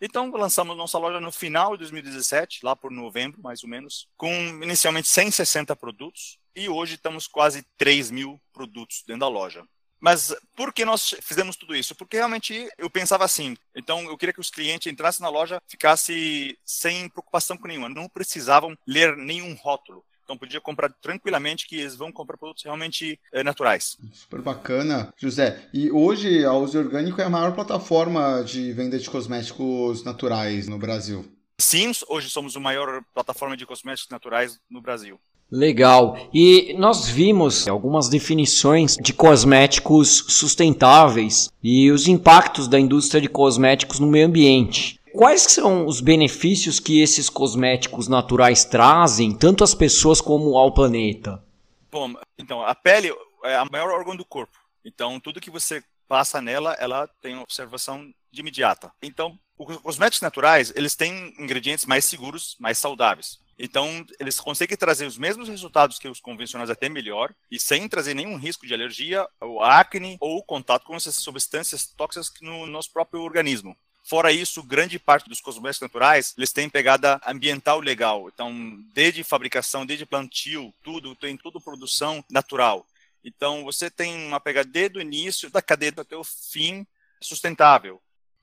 Então, 0.00 0.30
lançamos 0.30 0.76
nossa 0.76 0.98
loja 0.98 1.20
no 1.20 1.32
final 1.32 1.72
de 1.72 1.78
2017, 1.78 2.60
lá 2.62 2.76
por 2.76 2.90
novembro, 2.90 3.40
mais 3.42 3.62
ou 3.62 3.68
menos, 3.68 4.08
com 4.16 4.30
inicialmente 4.62 5.08
160 5.08 5.74
produtos, 5.74 6.38
e 6.54 6.68
hoje 6.68 6.96
estamos 6.96 7.26
quase 7.26 7.64
3 7.78 8.10
mil 8.10 8.40
produtos 8.52 9.02
dentro 9.06 9.20
da 9.20 9.28
loja. 9.28 9.64
Mas 9.98 10.34
por 10.54 10.72
que 10.72 10.84
nós 10.84 11.14
fizemos 11.22 11.56
tudo 11.56 11.74
isso? 11.74 11.94
Porque 11.94 12.16
realmente 12.16 12.68
eu 12.76 12.90
pensava 12.90 13.24
assim. 13.24 13.56
Então 13.74 14.02
eu 14.04 14.16
queria 14.16 14.32
que 14.32 14.40
os 14.40 14.50
clientes 14.50 14.90
entrassem 14.92 15.22
na 15.22 15.28
loja, 15.28 15.60
ficassem 15.66 16.56
sem 16.64 17.08
preocupação 17.08 17.56
com 17.56 17.66
nenhuma, 17.66 17.88
não 17.88 18.08
precisavam 18.08 18.76
ler 18.86 19.16
nenhum 19.16 19.54
rótulo. 19.54 20.04
Então 20.26 20.36
podia 20.36 20.60
comprar 20.60 20.92
tranquilamente 21.00 21.68
que 21.68 21.76
eles 21.76 21.94
vão 21.94 22.10
comprar 22.10 22.36
produtos 22.36 22.64
realmente 22.64 23.16
é, 23.32 23.44
naturais. 23.44 23.96
Super 24.12 24.42
bacana, 24.42 25.14
José. 25.16 25.68
E 25.72 25.88
hoje 25.88 26.44
a 26.44 26.52
Use 26.52 26.76
Orgânico 26.76 27.20
é 27.20 27.24
a 27.24 27.30
maior 27.30 27.54
plataforma 27.54 28.42
de 28.42 28.72
venda 28.72 28.98
de 28.98 29.08
cosméticos 29.08 30.02
naturais 30.02 30.66
no 30.66 30.78
Brasil. 30.78 31.24
Sim, 31.60 31.92
hoje 32.08 32.28
somos 32.28 32.56
a 32.56 32.60
maior 32.60 33.04
plataforma 33.14 33.56
de 33.56 33.64
cosméticos 33.64 34.10
naturais 34.10 34.58
no 34.68 34.80
Brasil. 34.80 35.20
Legal. 35.48 36.28
E 36.34 36.74
nós 36.76 37.08
vimos 37.08 37.68
algumas 37.68 38.08
definições 38.08 38.96
de 38.96 39.12
cosméticos 39.12 40.24
sustentáveis 40.28 41.50
e 41.62 41.88
os 41.92 42.08
impactos 42.08 42.66
da 42.66 42.80
indústria 42.80 43.20
de 43.20 43.28
cosméticos 43.28 44.00
no 44.00 44.08
meio 44.08 44.26
ambiente. 44.26 44.98
Quais 45.16 45.44
são 45.44 45.86
os 45.86 46.02
benefícios 46.02 46.78
que 46.78 47.00
esses 47.00 47.30
cosméticos 47.30 48.06
naturais 48.06 48.66
trazem, 48.66 49.34
tanto 49.34 49.64
às 49.64 49.74
pessoas 49.74 50.20
como 50.20 50.58
ao 50.58 50.74
planeta? 50.74 51.42
Bom, 51.90 52.12
então, 52.36 52.62
a 52.62 52.74
pele 52.74 53.10
é 53.42 53.56
a 53.56 53.64
maior 53.64 53.90
órgão 53.92 54.14
do 54.14 54.26
corpo. 54.26 54.58
Então, 54.84 55.18
tudo 55.18 55.40
que 55.40 55.50
você 55.50 55.82
passa 56.06 56.42
nela, 56.42 56.74
ela 56.74 57.08
tem 57.22 57.34
observação 57.38 58.12
de 58.30 58.40
imediata. 58.40 58.92
Então, 59.02 59.38
os 59.58 59.78
cosméticos 59.78 60.20
naturais, 60.20 60.70
eles 60.76 60.94
têm 60.94 61.34
ingredientes 61.38 61.86
mais 61.86 62.04
seguros, 62.04 62.54
mais 62.60 62.76
saudáveis. 62.76 63.38
Então, 63.58 64.04
eles 64.20 64.38
conseguem 64.38 64.76
trazer 64.76 65.06
os 65.06 65.16
mesmos 65.16 65.48
resultados 65.48 65.98
que 65.98 66.08
os 66.08 66.20
convencionais, 66.20 66.68
até 66.68 66.90
melhor, 66.90 67.34
e 67.50 67.58
sem 67.58 67.88
trazer 67.88 68.12
nenhum 68.12 68.36
risco 68.36 68.66
de 68.66 68.74
alergia, 68.74 69.26
ou 69.40 69.62
acne, 69.62 70.18
ou 70.20 70.44
contato 70.44 70.84
com 70.84 70.94
essas 70.94 71.16
substâncias 71.16 71.86
tóxicas 71.86 72.30
no 72.42 72.66
nosso 72.66 72.92
próprio 72.92 73.22
organismo. 73.22 73.74
Fora 74.08 74.30
isso, 74.30 74.62
grande 74.62 75.00
parte 75.00 75.28
dos 75.28 75.40
cosméticos 75.40 75.80
naturais, 75.80 76.32
eles 76.38 76.52
têm 76.52 76.70
pegada 76.70 77.20
ambiental 77.26 77.80
legal. 77.80 78.28
Então, 78.32 78.54
desde 78.94 79.24
fabricação, 79.24 79.84
desde 79.84 80.06
plantio, 80.06 80.72
tudo, 80.80 81.16
tem 81.16 81.36
tudo 81.36 81.60
produção 81.60 82.24
natural. 82.30 82.86
Então, 83.24 83.64
você 83.64 83.90
tem 83.90 84.28
uma 84.28 84.38
pegada 84.38 84.70
desde 84.70 84.98
o 84.98 85.02
início 85.02 85.50
da 85.50 85.60
cadeia 85.60 85.92
até 85.96 86.16
o 86.16 86.22
fim 86.22 86.86
sustentável. 87.20 88.00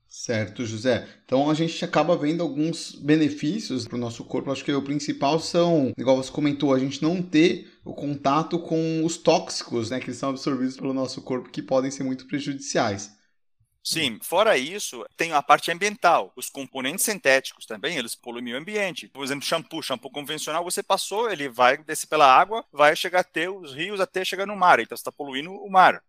Certo, 0.10 0.65
José. 0.65 1.08
Então 1.25 1.50
a 1.50 1.55
gente 1.55 1.84
acaba 1.84 2.15
vendo 2.15 2.43
alguns 2.43 2.93
benefícios 2.93 3.88
para 3.88 3.96
o 3.96 4.00
nosso 4.00 4.24
corpo. 4.25 4.51
Acho 4.51 4.63
que 4.63 4.72
o 4.72 4.82
principal 4.82 5.39
são, 5.39 5.91
igual 5.98 6.17
você 6.17 6.32
comentou, 6.32 6.72
a 6.72 6.77
gente 6.77 7.01
não 7.01 7.20
ter 7.20 7.72
o 7.84 7.96
contato 7.96 8.60
com 8.60 9.03
os 9.03 9.17
tóxicos, 9.17 9.89
né, 9.89 10.00
que 10.00 10.13
são 10.13 10.29
absorvidos 10.29 10.77
pelo 10.77 10.93
nosso 10.93 11.20
corpo, 11.24 11.50
que 11.50 11.63
podem 11.63 11.89
ser 11.89 12.03
muito 12.03 12.27
prejudiciais. 12.27 13.12
Sim, 13.86 14.18
fora 14.22 14.58
isso, 14.58 15.06
tem 15.18 15.34
a 15.34 15.42
parte 15.44 15.70
ambiental. 15.70 16.32
Os 16.38 16.50
componentes 16.50 17.04
sintéticos 17.04 17.66
também, 17.66 17.98
eles 17.98 18.16
poluem 18.16 18.54
o 18.54 18.58
ambiente. 18.58 19.10
Por 19.10 19.24
exemplo, 19.25 19.46
shampoo, 19.46 19.84
shampoo 19.84 20.10
convencional, 20.10 20.63
você 20.63 20.82
passou, 20.82 21.30
ele 21.30 21.50
vai 21.50 21.78
descer 21.78 22.08
pela 22.08 22.25
água, 22.25 22.66
vai 22.72 22.96
chegar 22.96 23.20
até 23.20 23.50
os 23.50 23.74
rios, 23.74 24.00
até 24.00 24.24
chegar 24.24 24.46
no 24.46 24.56
mar. 24.56 24.80
Então, 24.80 24.96
você 24.96 25.02
está 25.02 25.12
poluindo 25.12 25.52
o 25.52 25.70
mar. 25.70 26.02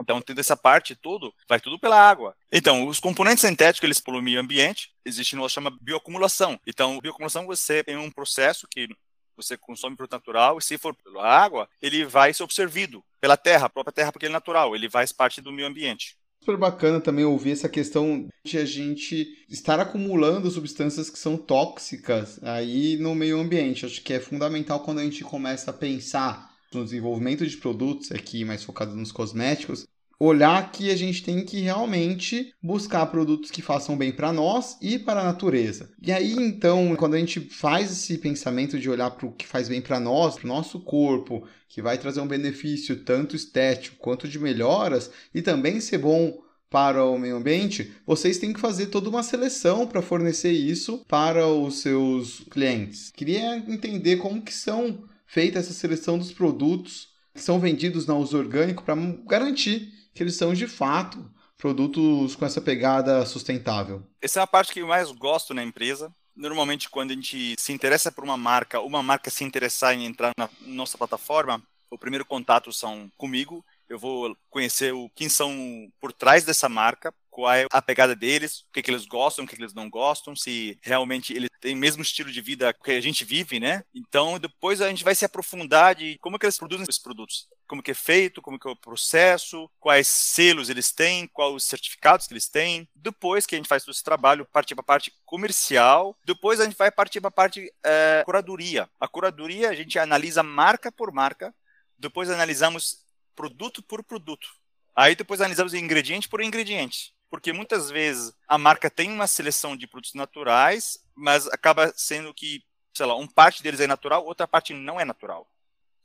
Então, 0.00 0.22
tendo 0.22 0.40
essa 0.40 0.56
parte 0.56 0.96
tudo, 0.96 1.34
vai 1.46 1.60
tudo 1.60 1.78
pela 1.78 1.96
água. 1.96 2.34
Então, 2.50 2.88
os 2.88 2.98
componentes 2.98 3.42
sintéticos, 3.42 3.84
eles 3.84 4.00
poluem 4.00 4.38
o 4.38 4.40
ambiente, 4.40 4.90
existe 5.04 5.36
uma 5.36 5.48
chama 5.50 5.70
bioacumulação. 5.82 6.58
Então, 6.66 6.98
bioacumulação, 6.98 7.46
você 7.46 7.84
tem 7.84 7.96
um 7.96 8.10
processo 8.10 8.66
que 8.66 8.88
você 9.36 9.56
consome 9.56 9.96
produto 9.96 10.12
natural, 10.12 10.58
e 10.58 10.62
se 10.62 10.78
for 10.78 10.94
pela 10.94 11.26
água, 11.26 11.68
ele 11.80 12.04
vai 12.04 12.32
ser 12.32 12.42
absorvido 12.42 13.04
pela 13.20 13.36
terra, 13.36 13.66
a 13.66 13.70
própria 13.70 13.92
terra, 13.92 14.12
porque 14.12 14.26
ele 14.26 14.32
é 14.32 14.38
natural, 14.38 14.74
ele 14.74 14.90
faz 14.90 15.12
parte 15.12 15.40
do 15.40 15.52
meio 15.52 15.68
ambiente. 15.68 16.16
Super 16.42 16.56
bacana 16.56 17.00
também 17.00 17.24
ouvir 17.24 17.52
essa 17.52 17.68
questão 17.68 18.28
de 18.44 18.58
a 18.58 18.64
gente 18.64 19.44
estar 19.48 19.78
acumulando 19.78 20.50
substâncias 20.50 21.08
que 21.08 21.16
são 21.16 21.36
tóxicas 21.36 22.42
aí 22.42 22.96
no 22.96 23.14
meio 23.14 23.38
ambiente. 23.38 23.86
Acho 23.86 24.02
que 24.02 24.12
é 24.12 24.18
fundamental 24.18 24.80
quando 24.80 24.98
a 24.98 25.04
gente 25.04 25.22
começa 25.22 25.70
a 25.70 25.74
pensar 25.74 26.50
no 26.74 26.82
desenvolvimento 26.82 27.46
de 27.46 27.56
produtos, 27.56 28.10
aqui 28.10 28.44
mais 28.44 28.64
focado 28.64 28.96
nos 28.96 29.12
cosméticos, 29.12 29.86
olhar 30.18 30.70
que 30.70 30.90
a 30.90 30.96
gente 30.96 31.22
tem 31.22 31.44
que 31.44 31.60
realmente 31.60 32.54
buscar 32.62 33.06
produtos 33.06 33.50
que 33.50 33.60
façam 33.60 33.96
bem 33.96 34.12
para 34.12 34.32
nós 34.32 34.76
e 34.80 34.98
para 34.98 35.20
a 35.20 35.24
natureza. 35.24 35.90
E 36.00 36.12
aí, 36.12 36.32
então, 36.32 36.94
quando 36.96 37.14
a 37.14 37.18
gente 37.18 37.40
faz 37.40 37.90
esse 37.90 38.18
pensamento 38.18 38.78
de 38.78 38.88
olhar 38.88 39.10
para 39.10 39.26
o 39.26 39.32
que 39.32 39.46
faz 39.46 39.68
bem 39.68 39.80
para 39.80 39.98
nós, 39.98 40.36
para 40.36 40.44
o 40.44 40.48
nosso 40.48 40.80
corpo, 40.80 41.46
que 41.68 41.82
vai 41.82 41.98
trazer 41.98 42.20
um 42.20 42.26
benefício 42.26 42.96
tanto 43.04 43.34
estético 43.34 43.96
quanto 43.98 44.28
de 44.28 44.38
melhoras 44.38 45.10
e 45.34 45.42
também 45.42 45.80
ser 45.80 45.98
bom 45.98 46.40
para 46.72 47.04
o 47.04 47.18
meio 47.18 47.36
ambiente, 47.36 47.92
vocês 48.06 48.38
têm 48.38 48.52
que 48.52 48.60
fazer 48.60 48.86
toda 48.86 49.10
uma 49.10 49.22
seleção 49.22 49.86
para 49.86 50.00
fornecer 50.00 50.52
isso 50.52 51.04
para 51.06 51.46
os 51.46 51.80
seus 51.80 52.40
clientes. 52.50 53.10
Queria 53.14 53.56
entender 53.58 54.16
como 54.16 54.40
que 54.40 54.54
são 54.54 55.04
feita 55.26 55.58
essa 55.58 55.74
seleção 55.74 56.18
dos 56.18 56.32
produtos 56.32 57.08
que 57.34 57.40
são 57.40 57.58
vendidos 57.58 58.06
na 58.06 58.14
uso 58.14 58.38
orgânico 58.38 58.82
para 58.82 58.96
garantir 59.26 59.92
que 60.14 60.22
eles 60.22 60.36
são 60.36 60.52
de 60.54 60.66
fato 60.66 61.30
produtos 61.56 62.34
com 62.34 62.44
essa 62.44 62.60
pegada 62.60 63.24
sustentável. 63.24 64.02
Essa 64.20 64.40
é 64.40 64.42
a 64.42 64.46
parte 64.46 64.72
que 64.72 64.80
eu 64.80 64.86
mais 64.88 65.10
gosto 65.12 65.54
na 65.54 65.62
empresa. 65.62 66.12
Normalmente, 66.34 66.90
quando 66.90 67.12
a 67.12 67.14
gente 67.14 67.54
se 67.58 67.72
interessa 67.72 68.10
por 68.10 68.24
uma 68.24 68.36
marca, 68.36 68.80
uma 68.80 69.02
marca 69.02 69.30
se 69.30 69.44
interessar 69.44 69.94
em 69.94 70.04
entrar 70.04 70.32
na 70.36 70.48
nossa 70.62 70.98
plataforma, 70.98 71.62
o 71.90 71.98
primeiro 71.98 72.24
contato 72.24 72.72
são 72.72 73.10
comigo. 73.16 73.64
Eu 73.88 73.98
vou 73.98 74.34
conhecer 74.48 74.92
o 74.94 75.10
quem 75.14 75.28
são 75.28 75.88
por 76.00 76.12
trás 76.12 76.44
dessa 76.44 76.68
marca, 76.68 77.14
qual 77.30 77.52
é 77.52 77.66
a 77.70 77.82
pegada 77.82 78.16
deles, 78.16 78.60
o 78.60 78.72
que, 78.72 78.82
que 78.82 78.90
eles 78.90 79.06
gostam, 79.06 79.44
o 79.44 79.48
que, 79.48 79.54
que 79.54 79.62
eles 79.62 79.74
não 79.74 79.88
gostam, 79.88 80.34
se 80.34 80.78
realmente 80.82 81.32
eles 81.32 81.48
têm 81.60 81.74
o 81.74 81.78
mesmo 81.78 82.02
estilo 82.02 82.32
de 82.32 82.40
vida 82.40 82.72
que 82.72 82.90
a 82.90 83.00
gente 83.00 83.24
vive, 83.24 83.60
né? 83.60 83.84
Então, 83.94 84.38
depois 84.38 84.80
a 84.80 84.88
gente 84.88 85.04
vai 85.04 85.14
se 85.14 85.24
aprofundar 85.24 85.94
de 85.94 86.18
como 86.18 86.38
que 86.38 86.46
eles 86.46 86.58
produzem 86.58 86.82
esses 86.82 87.00
produtos, 87.00 87.46
como 87.72 87.82
que 87.82 87.92
é 87.92 87.94
feito, 87.94 88.42
como 88.42 88.58
que 88.58 88.68
é 88.68 88.70
o 88.70 88.76
processo, 88.76 89.66
quais 89.80 90.06
selos 90.06 90.68
eles 90.68 90.92
têm, 90.92 91.26
quais 91.26 91.54
os 91.54 91.64
certificados 91.64 92.26
que 92.26 92.34
eles 92.34 92.46
têm. 92.46 92.86
Depois 92.94 93.46
que 93.46 93.54
a 93.54 93.58
gente 93.58 93.66
faz 93.66 93.82
todo 93.82 93.94
esse 93.94 94.04
trabalho, 94.04 94.44
partir 94.44 94.74
para 94.74 94.82
a 94.82 94.84
parte 94.84 95.10
comercial, 95.24 96.14
depois 96.22 96.60
a 96.60 96.64
gente 96.64 96.76
vai 96.76 96.90
partir 96.90 97.22
para 97.22 97.28
a 97.28 97.32
parte 97.32 97.72
é, 97.82 98.20
curadoria. 98.26 98.90
A 99.00 99.08
curadoria, 99.08 99.70
a 99.70 99.74
gente 99.74 99.98
analisa 99.98 100.42
marca 100.42 100.92
por 100.92 101.10
marca, 101.10 101.54
depois 101.96 102.28
analisamos 102.28 103.06
produto 103.34 103.82
por 103.82 104.04
produto. 104.04 104.48
Aí 104.94 105.16
depois 105.16 105.40
analisamos 105.40 105.72
ingrediente 105.72 106.28
por 106.28 106.42
ingrediente 106.42 107.14
porque 107.30 107.54
muitas 107.54 107.88
vezes 107.88 108.34
a 108.46 108.58
marca 108.58 108.90
tem 108.90 109.10
uma 109.10 109.26
seleção 109.26 109.74
de 109.74 109.86
produtos 109.86 110.12
naturais, 110.12 111.02
mas 111.14 111.46
acaba 111.46 111.90
sendo 111.96 112.34
que, 112.34 112.62
sei 112.94 113.06
lá, 113.06 113.16
uma 113.16 113.26
parte 113.26 113.62
deles 113.62 113.80
é 113.80 113.86
natural, 113.86 114.26
outra 114.26 114.46
parte 114.46 114.74
não 114.74 115.00
é 115.00 115.04
natural. 115.06 115.48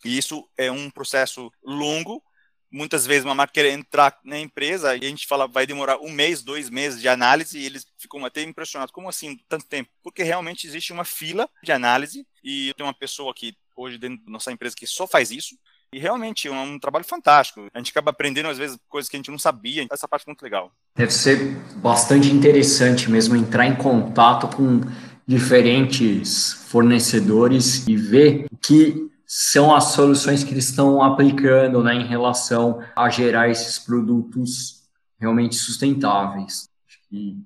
E 0.04 0.18
isso 0.18 0.48
é 0.58 0.72
um 0.72 0.90
processo 0.90 1.52
longo. 1.64 2.22
Muitas 2.70 3.06
vezes 3.06 3.24
uma 3.24 3.36
marca 3.36 3.54
quer 3.54 3.66
entrar 3.68 4.18
na 4.24 4.38
empresa 4.38 4.96
e 4.96 5.06
a 5.06 5.10
gente 5.10 5.26
fala 5.26 5.48
vai 5.48 5.66
demorar 5.66 6.00
um 6.00 6.12
mês, 6.12 6.44
dois 6.44 6.70
meses 6.70 7.00
de 7.00 7.08
análise 7.08 7.58
e 7.58 7.66
eles 7.66 7.86
ficam 7.98 8.26
até 8.26 8.42
impressionados. 8.44 8.92
Como 8.92 9.08
assim 9.08 9.40
tanto 9.48 9.66
tempo? 9.66 9.90
Porque 10.04 10.22
realmente 10.22 10.68
existe 10.68 10.92
uma 10.92 11.06
fila 11.06 11.50
de 11.64 11.72
análise 11.72 12.28
e 12.44 12.74
tem 12.76 12.86
uma 12.86 12.94
pessoa 12.94 13.32
aqui 13.32 13.56
hoje 13.76 13.98
dentro 13.98 14.26
da 14.26 14.32
nossa 14.32 14.52
empresa 14.52 14.76
que 14.76 14.86
só 14.86 15.08
faz 15.08 15.32
isso. 15.32 15.56
E 15.94 16.00
realmente 16.00 16.50
é 16.50 16.52
um 16.52 16.78
trabalho 16.78 17.06
fantástico. 17.06 17.66
A 17.74 17.78
gente 17.78 17.92
acaba 17.92 18.12
aprendendo, 18.12 18.50
às 18.50 18.58
vezes, 18.58 18.78
coisas 18.90 19.10
que 19.10 19.16
a 19.16 19.20
gente 19.20 19.32
não 19.32 19.40
sabia. 19.40 19.88
Essa 19.90 20.08
parte 20.08 20.24
é 20.24 20.30
muito 20.30 20.44
legal. 20.44 20.70
Deve 20.94 21.12
ser 21.12 21.56
bastante 21.78 22.30
interessante 22.30 23.10
mesmo 23.10 23.38
entrar 23.38 23.66
em 23.66 23.76
contato 23.76 24.54
com 24.54 24.82
diferentes 25.26 26.54
fornecedores 26.68 27.88
e 27.88 27.96
ver 27.96 28.48
que 28.62 29.10
são 29.28 29.76
as 29.76 29.92
soluções 29.92 30.42
que 30.42 30.54
eles 30.54 30.70
estão 30.70 31.04
aplicando 31.04 31.84
né, 31.84 31.94
em 31.94 32.08
relação 32.08 32.82
a 32.96 33.10
gerar 33.10 33.50
esses 33.50 33.78
produtos 33.78 34.84
realmente 35.20 35.56
sustentáveis. 35.56 36.70
Que 37.10 37.38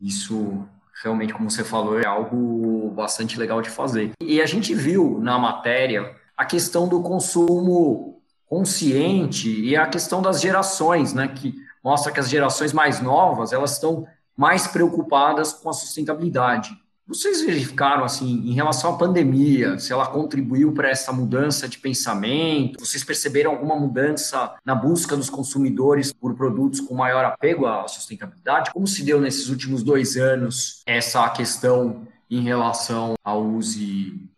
isso 0.00 0.66
realmente, 1.04 1.34
como 1.34 1.50
você 1.50 1.62
falou, 1.62 2.00
é 2.00 2.06
algo 2.06 2.90
bastante 2.96 3.38
legal 3.38 3.60
de 3.60 3.68
fazer. 3.68 4.12
E 4.22 4.40
a 4.40 4.46
gente 4.46 4.74
viu 4.74 5.18
na 5.20 5.38
matéria 5.38 6.16
a 6.34 6.46
questão 6.46 6.88
do 6.88 7.02
consumo 7.02 8.22
consciente 8.46 9.50
e 9.50 9.76
a 9.76 9.86
questão 9.86 10.22
das 10.22 10.40
gerações, 10.40 11.12
né, 11.12 11.28
que 11.28 11.54
mostra 11.84 12.10
que 12.10 12.20
as 12.20 12.28
gerações 12.28 12.72
mais 12.72 13.00
novas 13.00 13.52
elas 13.52 13.72
estão 13.72 14.06
mais 14.36 14.66
preocupadas 14.66 15.52
com 15.52 15.68
a 15.68 15.72
sustentabilidade. 15.74 16.70
Vocês 17.06 17.44
verificaram, 17.44 18.04
assim, 18.04 18.48
em 18.48 18.54
relação 18.54 18.94
à 18.94 18.96
pandemia, 18.96 19.76
se 19.78 19.92
ela 19.92 20.06
contribuiu 20.06 20.72
para 20.72 20.88
essa 20.88 21.12
mudança 21.12 21.68
de 21.68 21.78
pensamento? 21.78 22.78
Vocês 22.78 23.02
perceberam 23.02 23.50
alguma 23.50 23.74
mudança 23.78 24.54
na 24.64 24.74
busca 24.74 25.16
dos 25.16 25.28
consumidores 25.28 26.12
por 26.12 26.34
produtos 26.36 26.80
com 26.80 26.94
maior 26.94 27.24
apego 27.24 27.66
à 27.66 27.88
sustentabilidade? 27.88 28.70
Como 28.70 28.86
se 28.86 29.02
deu 29.02 29.20
nesses 29.20 29.48
últimos 29.48 29.82
dois 29.82 30.16
anos 30.16 30.82
essa 30.86 31.28
questão 31.30 32.06
em 32.30 32.40
relação 32.40 33.14
ao 33.24 33.44
uso 33.44 33.80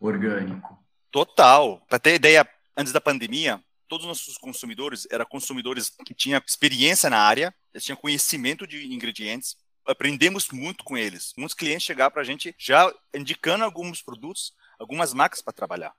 orgânico? 0.01 0.79
Total. 1.11 1.83
Para 1.87 1.99
ter 1.99 2.15
ideia, 2.15 2.49
antes 2.77 2.95
da 2.95 3.01
pandemia, 3.01 3.61
todos 3.87 4.05
os 4.05 4.09
nossos 4.09 4.39
consumidores 4.39 5.07
eram 5.11 5.27
consumidores 5.27 5.93
que 6.05 6.15
tinham 6.15 6.41
experiência 6.45 7.11
na 7.11 7.19
área, 7.19 7.55
eles 7.73 7.85
tinham 7.85 7.97
conhecimento 7.97 8.67
de 8.67 8.93
ingredientes, 8.93 9.55
aprendemos 9.87 10.49
muito 10.51 10.85
com 10.85 10.97
eles. 10.97 11.33
Muitos 11.37 11.55
clientes 11.55 11.85
chegaram 11.85 12.11
para 12.11 12.23
a 12.23 12.25
gente 12.25 12.55
já 12.59 12.93
indicando 13.15 13.65
alguns 13.65 14.03
produtos, 14.03 14.53
algumas 14.79 15.13
marcas 15.13 15.41
para 15.41 15.53
trabalhar. 15.53 15.95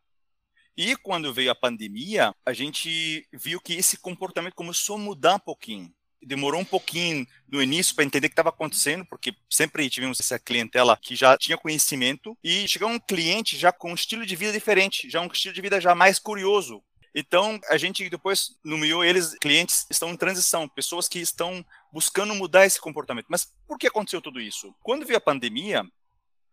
E 0.78 0.96
quando 0.98 1.34
veio 1.34 1.52
a 1.52 1.56
pandemia, 1.56 2.36
a 2.46 2.52
gente 2.52 3.26
viu 3.32 3.62
que 3.62 3.74
esse 3.74 3.98
comportamento 3.98 4.56
começou 4.56 4.98
a 4.98 5.00
mudar 5.00 5.36
um 5.36 5.40
pouquinho. 5.40 5.94
Demorou 6.22 6.60
um 6.60 6.66
pouquinho 6.66 7.26
no 7.48 7.62
início 7.62 7.96
para 7.96 8.04
entender 8.04 8.28
o 8.28 8.30
que 8.30 8.34
estava 8.34 8.50
acontecendo, 8.50 9.06
porque 9.06 9.34
sempre 9.50 9.90
tivemos 9.90 10.20
essa 10.20 10.40
clientela 10.40 10.98
que 10.98 11.16
já 11.16 11.38
tinha 11.38 11.58
conhecimento 11.58 12.38
e 12.44 12.68
chegou 12.68 12.90
um 12.90 13.00
cliente 13.00 13.58
já 13.58 13.72
com 13.72 13.92
um 13.92 13.96
estilo 13.96 14.26
de 14.26 14.36
vida 14.36 14.52
diferente, 14.52 15.10
já 15.10 15.22
um 15.22 15.28
estilo 15.28 15.54
de 15.54 15.62
vida 15.62 15.80
já 15.80 15.96
mais 15.96 16.20
curioso, 16.20 16.84
então, 17.18 17.58
a 17.70 17.78
gente 17.78 18.10
depois 18.10 18.60
nomeou 18.62 19.02
eles, 19.02 19.36
clientes 19.40 19.86
estão 19.90 20.10
em 20.10 20.18
transição, 20.18 20.68
pessoas 20.68 21.08
que 21.08 21.20
estão 21.20 21.66
buscando 21.96 22.36
mudar 22.36 22.66
esse 22.66 22.78
comportamento. 22.78 23.28
Mas 23.30 23.54
por 23.66 23.78
que 23.78 23.88
aconteceu 23.88 24.22
tudo 24.22 24.42
isso? 24.42 24.76
Quando 24.84 25.06
veio 25.06 25.16
a 25.16 25.22
pandemia, 25.22 25.82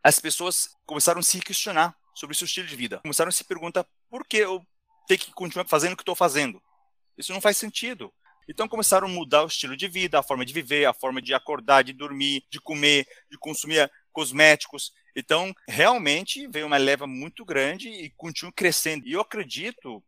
as 0.01 0.21
pessoas 0.21 0.69
começaram 0.87 1.19
a 1.19 1.23
se 1.23 1.41
questionar 1.41 1.97
sobre 2.15 2.33
o 2.33 2.37
seu 2.37 2.45
estilo 2.45 2.69
de 2.69 2.77
vida. 2.77 3.01
Começaram 3.01 3.29
a 3.29 3.33
se 3.33 3.43
perguntar 3.43 3.85
por 4.09 4.25
que 4.25 4.37
eu 4.37 4.65
tenho 5.09 5.19
que 5.19 5.33
continuar 5.33 5.67
fazendo 5.67 5.95
o 5.95 5.97
que 5.97 6.03
estou 6.03 6.15
fazendo. 6.15 6.63
Isso 7.19 7.33
não 7.33 7.41
faz 7.41 7.57
sentido. 7.57 8.13
Então 8.49 8.69
começaram 8.69 9.09
a 9.09 9.11
mudar 9.11 9.43
o 9.43 9.49
estilo 9.49 9.77
de 9.77 9.89
vida, 9.89 10.17
a 10.17 10.23
forma 10.23 10.45
de 10.45 10.53
viver, 10.53 10.85
a 10.85 10.95
forma 10.95 11.21
de 11.21 11.35
acordar, 11.35 11.83
de 11.83 11.93
dormir, 11.93 12.45
de 12.49 12.61
comer, 12.61 13.05
de 13.29 13.37
consumir 13.37 13.91
cosméticos. 14.13 14.93
Então, 15.17 15.53
realmente 15.67 16.47
veio 16.47 16.69
uma 16.69 16.77
leva 16.77 17.05
muito 17.05 17.45
grande 17.45 17.89
e 17.89 18.11
continua 18.11 18.53
crescendo. 18.53 19.09
E 19.09 19.13
eu 19.13 19.21
acredito 19.21 20.01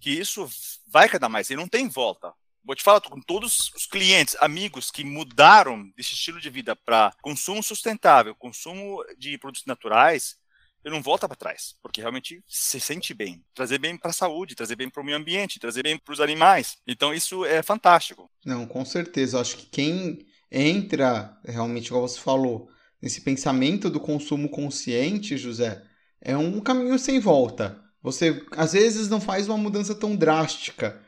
que 0.00 0.10
isso 0.10 0.48
vai 0.86 1.06
cada 1.06 1.28
mais, 1.28 1.50
e 1.50 1.56
não 1.56 1.68
tem 1.68 1.86
volta. 1.86 2.32
Vou 2.64 2.74
te 2.74 2.82
falar 2.82 3.00
com 3.00 3.20
todos 3.20 3.70
os 3.74 3.86
clientes, 3.86 4.36
amigos 4.40 4.90
que 4.90 5.04
mudaram 5.04 5.90
desse 5.96 6.14
estilo 6.14 6.40
de 6.40 6.50
vida 6.50 6.76
para 6.76 7.12
consumo 7.22 7.62
sustentável, 7.62 8.34
consumo 8.34 9.02
de 9.18 9.38
produtos 9.38 9.66
naturais, 9.66 10.36
eu 10.82 10.90
não 10.90 11.02
volta 11.02 11.28
para 11.28 11.36
trás, 11.36 11.74
porque 11.82 12.00
realmente 12.00 12.42
se 12.46 12.80
sente 12.80 13.12
bem, 13.12 13.44
trazer 13.54 13.78
bem 13.78 13.96
para 13.96 14.10
a 14.10 14.14
saúde, 14.14 14.54
trazer 14.54 14.76
bem 14.76 14.88
para 14.88 15.02
o 15.02 15.04
meio 15.04 15.18
ambiente, 15.18 15.58
trazer 15.58 15.82
bem 15.82 15.98
para 15.98 16.12
os 16.12 16.20
animais. 16.20 16.76
Então 16.86 17.12
isso 17.12 17.44
é 17.44 17.62
fantástico. 17.62 18.30
Não, 18.44 18.66
com 18.66 18.84
certeza. 18.84 19.36
Eu 19.36 19.40
acho 19.42 19.56
que 19.58 19.66
quem 19.66 20.26
entra 20.50 21.38
realmente, 21.44 21.90
como 21.90 22.08
você 22.08 22.18
falou, 22.18 22.68
nesse 23.00 23.20
pensamento 23.20 23.90
do 23.90 24.00
consumo 24.00 24.48
consciente, 24.48 25.36
José, 25.36 25.82
é 26.20 26.36
um 26.36 26.60
caminho 26.60 26.98
sem 26.98 27.20
volta. 27.20 27.82
Você 28.02 28.42
às 28.52 28.72
vezes 28.72 29.08
não 29.08 29.20
faz 29.20 29.48
uma 29.48 29.58
mudança 29.58 29.94
tão 29.94 30.16
drástica. 30.16 31.00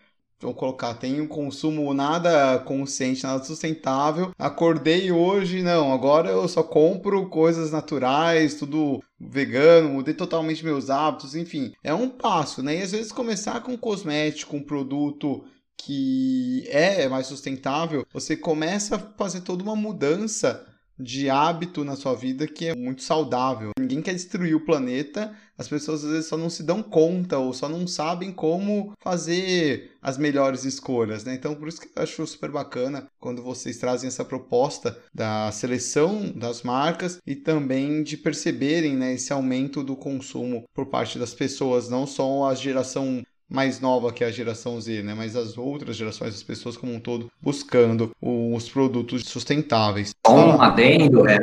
Vou 0.43 0.55
colocar, 0.55 0.95
tem 0.95 1.21
um 1.21 1.27
consumo 1.27 1.95
nada 1.95 2.59
consciente, 2.61 3.23
nada 3.23 3.45
sustentável. 3.45 4.33
Acordei 4.37 5.13
hoje, 5.13 5.63
não, 5.63 5.93
agora 5.93 6.31
eu 6.31 6.49
só 6.49 6.63
compro 6.63 7.29
coisas 7.29 7.71
naturais, 7.71 8.55
tudo 8.55 9.01
vegano, 9.21 9.91
mudei 9.91 10.15
totalmente 10.15 10.65
meus 10.65 10.91
hábitos, 10.91 11.37
enfim. 11.37 11.73
É 11.83 11.95
um 11.95 12.09
passo, 12.09 12.63
né? 12.63 12.79
E 12.79 12.83
às 12.83 12.91
vezes 12.91 13.13
começar 13.13 13.63
com 13.63 13.73
um 13.73 13.77
cosmético, 13.77 14.57
um 14.57 14.63
produto 14.63 15.45
que 15.77 16.65
é 16.69 17.09
mais 17.09 17.27
sustentável, 17.27 18.05
você 18.13 18.37
começa 18.37 18.97
a 18.97 18.99
fazer 18.99 19.41
toda 19.41 19.63
uma 19.63 19.77
mudança 19.77 20.67
de 21.03 21.29
hábito 21.29 21.85
na 21.85 21.97
sua 21.97 22.15
vida 22.15 22.47
que 22.47 22.67
é 22.67 22.75
muito 22.75 23.03
saudável. 23.03 23.71
Ninguém 23.79 24.01
quer 24.01 24.15
destruir 24.15 24.55
o 24.55 24.65
planeta, 24.65 25.35
as 25.57 25.69
pessoas 25.69 26.05
às 26.05 26.11
vezes 26.11 26.27
só 26.27 26.37
não 26.37 26.49
se 26.49 26.63
dão 26.63 26.83
conta 26.83 27.39
ou 27.39 27.53
só 27.53 27.69
não 27.69 27.87
sabem 27.87 28.33
como 28.33 28.93
fazer 29.01 29.93
as 30.01 30.19
melhores 30.19 30.65
escolhas, 30.65 31.25
né? 31.25 31.35
Então, 31.35 31.55
por 31.55 31.69
isso 31.69 31.81
que 31.81 31.89
eu 31.95 32.03
acho 32.03 32.27
super 32.27 32.51
bacana 32.51 33.07
quando 33.21 33.43
vocês 33.43 33.79
trazem 33.79 34.09
essa 34.09 34.25
proposta 34.25 34.99
da 35.15 35.53
seleção 35.53 36.33
das 36.35 36.63
marcas 36.63 37.19
e 37.27 37.37
também 37.37 38.03
de 38.03 38.17
perceberem 38.17 38.97
né, 38.97 39.15
esse 39.15 39.33
aumento 39.33 39.85
do 39.85 39.95
consumo 39.95 40.65
por 40.75 40.87
parte 40.87 41.19
das 41.19 41.35
pessoas, 41.35 41.89
não 41.89 42.07
só 42.07 42.49
a 42.49 42.55
geração 42.55 43.23
mais 43.53 43.81
nova 43.81 44.13
que 44.13 44.25
a 44.25 44.31
geração 44.31 44.81
Z, 44.81 45.03
né? 45.03 45.15
Mas 45.15 45.37
as 45.37 45.59
outras 45.59 45.97
gerações, 45.97 46.35
as 46.35 46.43
pessoas 46.43 46.77
como 46.77 46.95
um 46.95 47.01
todo, 47.01 47.31
buscando 47.41 48.11
os 48.21 48.69
produtos 48.69 49.25
sustentáveis. 49.25 50.15
Um 50.29 50.61
adendo 50.61 51.29
é, 51.29 51.39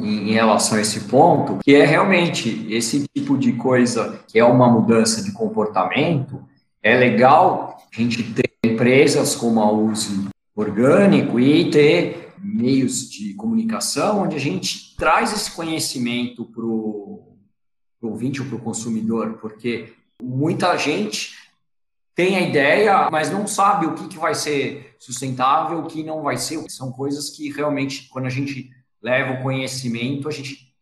em 0.00 0.32
relação 0.32 0.78
a 0.78 0.80
esse 0.80 1.00
ponto, 1.00 1.58
que 1.62 1.74
é 1.74 1.84
realmente 1.84 2.66
esse 2.70 3.06
tipo 3.14 3.36
de 3.36 3.52
coisa 3.54 4.20
que 4.28 4.38
é 4.38 4.44
uma 4.44 4.70
mudança 4.70 5.22
de 5.22 5.32
comportamento, 5.32 6.42
é 6.82 6.96
legal 6.96 7.76
a 7.92 8.00
gente 8.00 8.22
ter 8.22 8.50
empresas 8.64 9.34
como 9.34 9.60
a 9.60 9.70
Use 9.70 10.28
Orgânico 10.54 11.38
e 11.40 11.70
ter 11.70 12.34
meios 12.40 13.10
de 13.10 13.34
comunicação 13.34 14.22
onde 14.22 14.36
a 14.36 14.40
gente 14.40 14.94
traz 14.96 15.32
esse 15.32 15.50
conhecimento 15.50 16.44
para 16.44 16.64
o 16.64 17.36
ouvinte 18.00 18.40
ou 18.40 18.46
para 18.46 18.56
o 18.56 18.60
consumidor, 18.60 19.38
porque 19.40 19.92
muita 20.22 20.76
gente 20.76 21.47
tem 22.18 22.36
a 22.36 22.40
ideia, 22.40 23.08
mas 23.12 23.30
não 23.30 23.46
sabe 23.46 23.86
o 23.86 23.94
que, 23.94 24.08
que 24.08 24.18
vai 24.18 24.34
ser 24.34 24.96
sustentável, 24.98 25.78
o 25.78 25.86
que 25.86 26.02
não 26.02 26.20
vai 26.20 26.36
ser. 26.36 26.68
São 26.68 26.90
coisas 26.90 27.30
que 27.30 27.48
realmente, 27.48 28.08
quando 28.08 28.26
a 28.26 28.28
gente 28.28 28.72
leva 29.00 29.34
o 29.34 29.42
conhecimento, 29.44 30.28
a 30.28 30.32
gente 30.32 30.74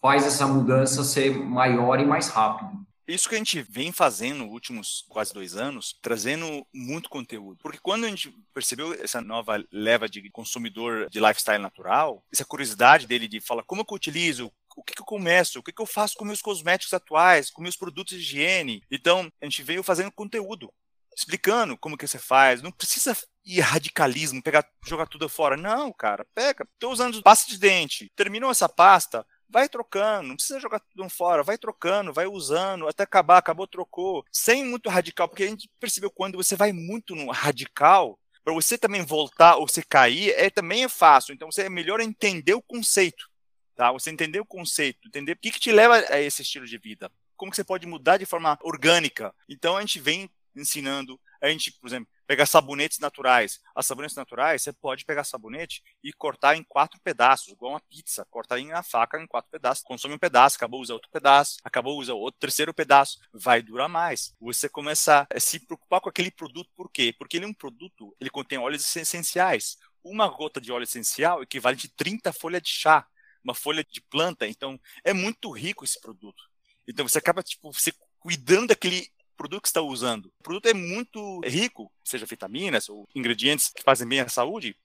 faz 0.00 0.26
essa 0.26 0.46
mudança 0.46 1.04
ser 1.04 1.36
maior 1.36 2.00
e 2.00 2.06
mais 2.06 2.28
rápido. 2.28 2.82
Isso 3.06 3.28
que 3.28 3.34
a 3.34 3.38
gente 3.38 3.60
vem 3.60 3.92
fazendo 3.92 4.38
nos 4.38 4.54
últimos 4.54 5.04
quase 5.10 5.34
dois 5.34 5.54
anos, 5.54 5.94
trazendo 6.00 6.66
muito 6.72 7.10
conteúdo. 7.10 7.58
Porque 7.62 7.78
quando 7.82 8.06
a 8.06 8.08
gente 8.08 8.34
percebeu 8.54 8.94
essa 8.94 9.20
nova 9.20 9.62
leva 9.70 10.08
de 10.08 10.30
consumidor 10.30 11.10
de 11.10 11.20
lifestyle 11.20 11.60
natural, 11.60 12.24
essa 12.32 12.46
curiosidade 12.46 13.06
dele 13.06 13.28
de 13.28 13.38
falar 13.38 13.64
como 13.64 13.82
eu 13.82 13.94
utilizo, 13.94 14.50
o 14.76 14.82
que, 14.82 14.94
que 14.94 15.00
eu 15.00 15.06
começo, 15.06 15.58
o 15.58 15.62
que, 15.62 15.72
que 15.72 15.82
eu 15.82 15.86
faço 15.86 16.14
com 16.16 16.24
meus 16.24 16.42
cosméticos 16.42 16.92
atuais, 16.92 17.50
com 17.50 17.62
meus 17.62 17.76
produtos 17.76 18.16
de 18.16 18.20
higiene. 18.20 18.82
Então, 18.90 19.30
a 19.40 19.44
gente 19.44 19.62
veio 19.62 19.82
fazendo 19.82 20.12
conteúdo, 20.12 20.72
explicando 21.16 21.76
como 21.76 21.96
que 21.96 22.06
você 22.06 22.18
faz. 22.18 22.62
Não 22.62 22.72
precisa 22.72 23.16
ir 23.44 23.60
radicalismo, 23.60 24.42
pegar, 24.42 24.66
jogar 24.86 25.06
tudo 25.06 25.28
fora. 25.28 25.56
Não, 25.56 25.92
cara, 25.92 26.26
pega. 26.34 26.66
Estou 26.74 26.92
usando 26.92 27.22
pasta 27.22 27.50
de 27.50 27.58
dente. 27.58 28.10
Terminou 28.16 28.50
essa 28.50 28.68
pasta, 28.68 29.24
vai 29.48 29.68
trocando, 29.68 30.28
não 30.28 30.36
precisa 30.36 30.58
jogar 30.58 30.80
tudo 30.80 31.08
fora, 31.08 31.42
vai 31.42 31.56
trocando, 31.56 32.12
vai 32.12 32.26
usando, 32.26 32.88
até 32.88 33.04
acabar, 33.04 33.38
acabou, 33.38 33.68
trocou, 33.68 34.24
sem 34.32 34.64
muito 34.64 34.88
radical, 34.88 35.28
porque 35.28 35.44
a 35.44 35.48
gente 35.48 35.70
percebeu 35.78 36.10
quando 36.10 36.36
você 36.36 36.56
vai 36.56 36.72
muito 36.72 37.14
no 37.14 37.30
radical, 37.30 38.18
para 38.42 38.52
você 38.52 38.76
também 38.76 39.02
voltar 39.02 39.56
ou 39.56 39.66
você 39.66 39.82
cair, 39.82 40.30
é 40.36 40.50
também 40.50 40.84
é 40.84 40.88
fácil. 40.88 41.32
Então 41.32 41.50
você 41.50 41.62
é 41.62 41.70
melhor 41.70 42.00
entender 42.00 42.54
o 42.54 42.62
conceito. 42.62 43.30
Tá? 43.74 43.90
Você 43.92 44.10
entender 44.10 44.40
o 44.40 44.46
conceito, 44.46 45.08
entender 45.08 45.32
o 45.32 45.36
que, 45.36 45.50
que 45.50 45.60
te 45.60 45.72
leva 45.72 45.96
a 46.08 46.20
esse 46.20 46.42
estilo 46.42 46.66
de 46.66 46.78
vida, 46.78 47.10
como 47.36 47.50
que 47.50 47.56
você 47.56 47.64
pode 47.64 47.86
mudar 47.86 48.18
de 48.18 48.26
forma 48.26 48.58
orgânica. 48.62 49.34
Então 49.48 49.76
a 49.76 49.80
gente 49.80 49.98
vem 50.00 50.30
ensinando, 50.56 51.20
a 51.42 51.48
gente, 51.48 51.72
por 51.72 51.88
exemplo, 51.88 52.08
pegar 52.26 52.46
sabonetes 52.46 52.98
naturais. 52.98 53.60
As 53.74 53.86
sabonetes 53.86 54.16
naturais, 54.16 54.62
você 54.62 54.72
pode 54.72 55.04
pegar 55.04 55.24
sabonete 55.24 55.82
e 56.02 56.12
cortar 56.12 56.56
em 56.56 56.62
quatro 56.62 57.00
pedaços, 57.00 57.48
igual 57.48 57.72
uma 57.72 57.80
pizza, 57.80 58.26
cortar 58.30 58.58
em 58.58 58.72
a 58.72 58.82
faca 58.82 59.20
em 59.20 59.26
quatro 59.26 59.50
pedaços, 59.50 59.84
consome 59.84 60.14
um 60.14 60.18
pedaço, 60.18 60.56
acabou 60.56 60.80
usa 60.80 60.94
outro 60.94 61.10
pedaço, 61.10 61.58
acabou 61.62 61.98
usa 61.98 62.14
outro 62.14 62.40
terceiro 62.40 62.72
pedaço, 62.72 63.18
vai 63.32 63.60
durar 63.62 63.88
mais. 63.88 64.34
Você 64.40 64.68
começa 64.68 65.26
a 65.28 65.40
se 65.40 65.60
preocupar 65.60 66.00
com 66.00 66.08
aquele 66.08 66.30
produto, 66.30 66.70
por 66.76 66.90
quê? 66.90 67.14
Porque 67.18 67.36
ele 67.36 67.44
é 67.44 67.48
um 67.48 67.54
produto, 67.54 68.14
ele 68.20 68.30
contém 68.30 68.58
óleos 68.58 68.96
essenciais. 68.96 69.76
Uma 70.02 70.28
gota 70.28 70.60
de 70.60 70.70
óleo 70.70 70.84
essencial 70.84 71.42
equivale 71.42 71.78
a 71.82 71.88
30 71.96 72.32
folhas 72.32 72.62
de 72.62 72.68
chá 72.68 73.06
uma 73.44 73.54
folha 73.54 73.84
de 73.88 74.00
planta. 74.00 74.48
Então, 74.48 74.80
é 75.04 75.12
muito 75.12 75.50
rico 75.50 75.84
esse 75.84 76.00
produto. 76.00 76.42
Então, 76.88 77.06
você 77.06 77.18
acaba, 77.18 77.42
tipo, 77.42 77.72
você 77.72 77.92
cuidando 78.18 78.68
daquele 78.68 79.08
produto 79.36 79.62
que 79.62 79.68
está 79.68 79.82
usando. 79.82 80.26
O 80.38 80.42
produto 80.42 80.66
é 80.66 80.74
muito 80.74 81.40
rico, 81.44 81.92
seja 82.02 82.26
vitaminas 82.26 82.88
ou 82.88 83.06
ingredientes 83.14 83.68
que 83.68 83.82
fazem 83.82 84.08
bem 84.08 84.20
à 84.20 84.28
saúde. 84.28 84.76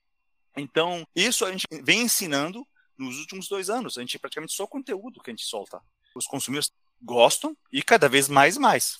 Então, 0.57 1.07
isso 1.15 1.45
a 1.45 1.51
gente 1.51 1.65
vem 1.83 2.01
ensinando 2.01 2.67
nos 2.97 3.17
últimos 3.17 3.47
dois 3.47 3.69
anos. 3.69 3.97
A 3.97 4.01
gente 4.01 4.19
praticamente 4.19 4.53
só 4.53 4.67
conteúdo 4.67 5.21
que 5.21 5.29
a 5.29 5.33
gente 5.33 5.45
solta. 5.45 5.81
Os 6.15 6.25
consumidores 6.25 6.71
gostam 7.01 7.55
e 7.71 7.81
cada 7.81 8.09
vez 8.09 8.27
mais 8.27 8.57
mais. 8.57 8.99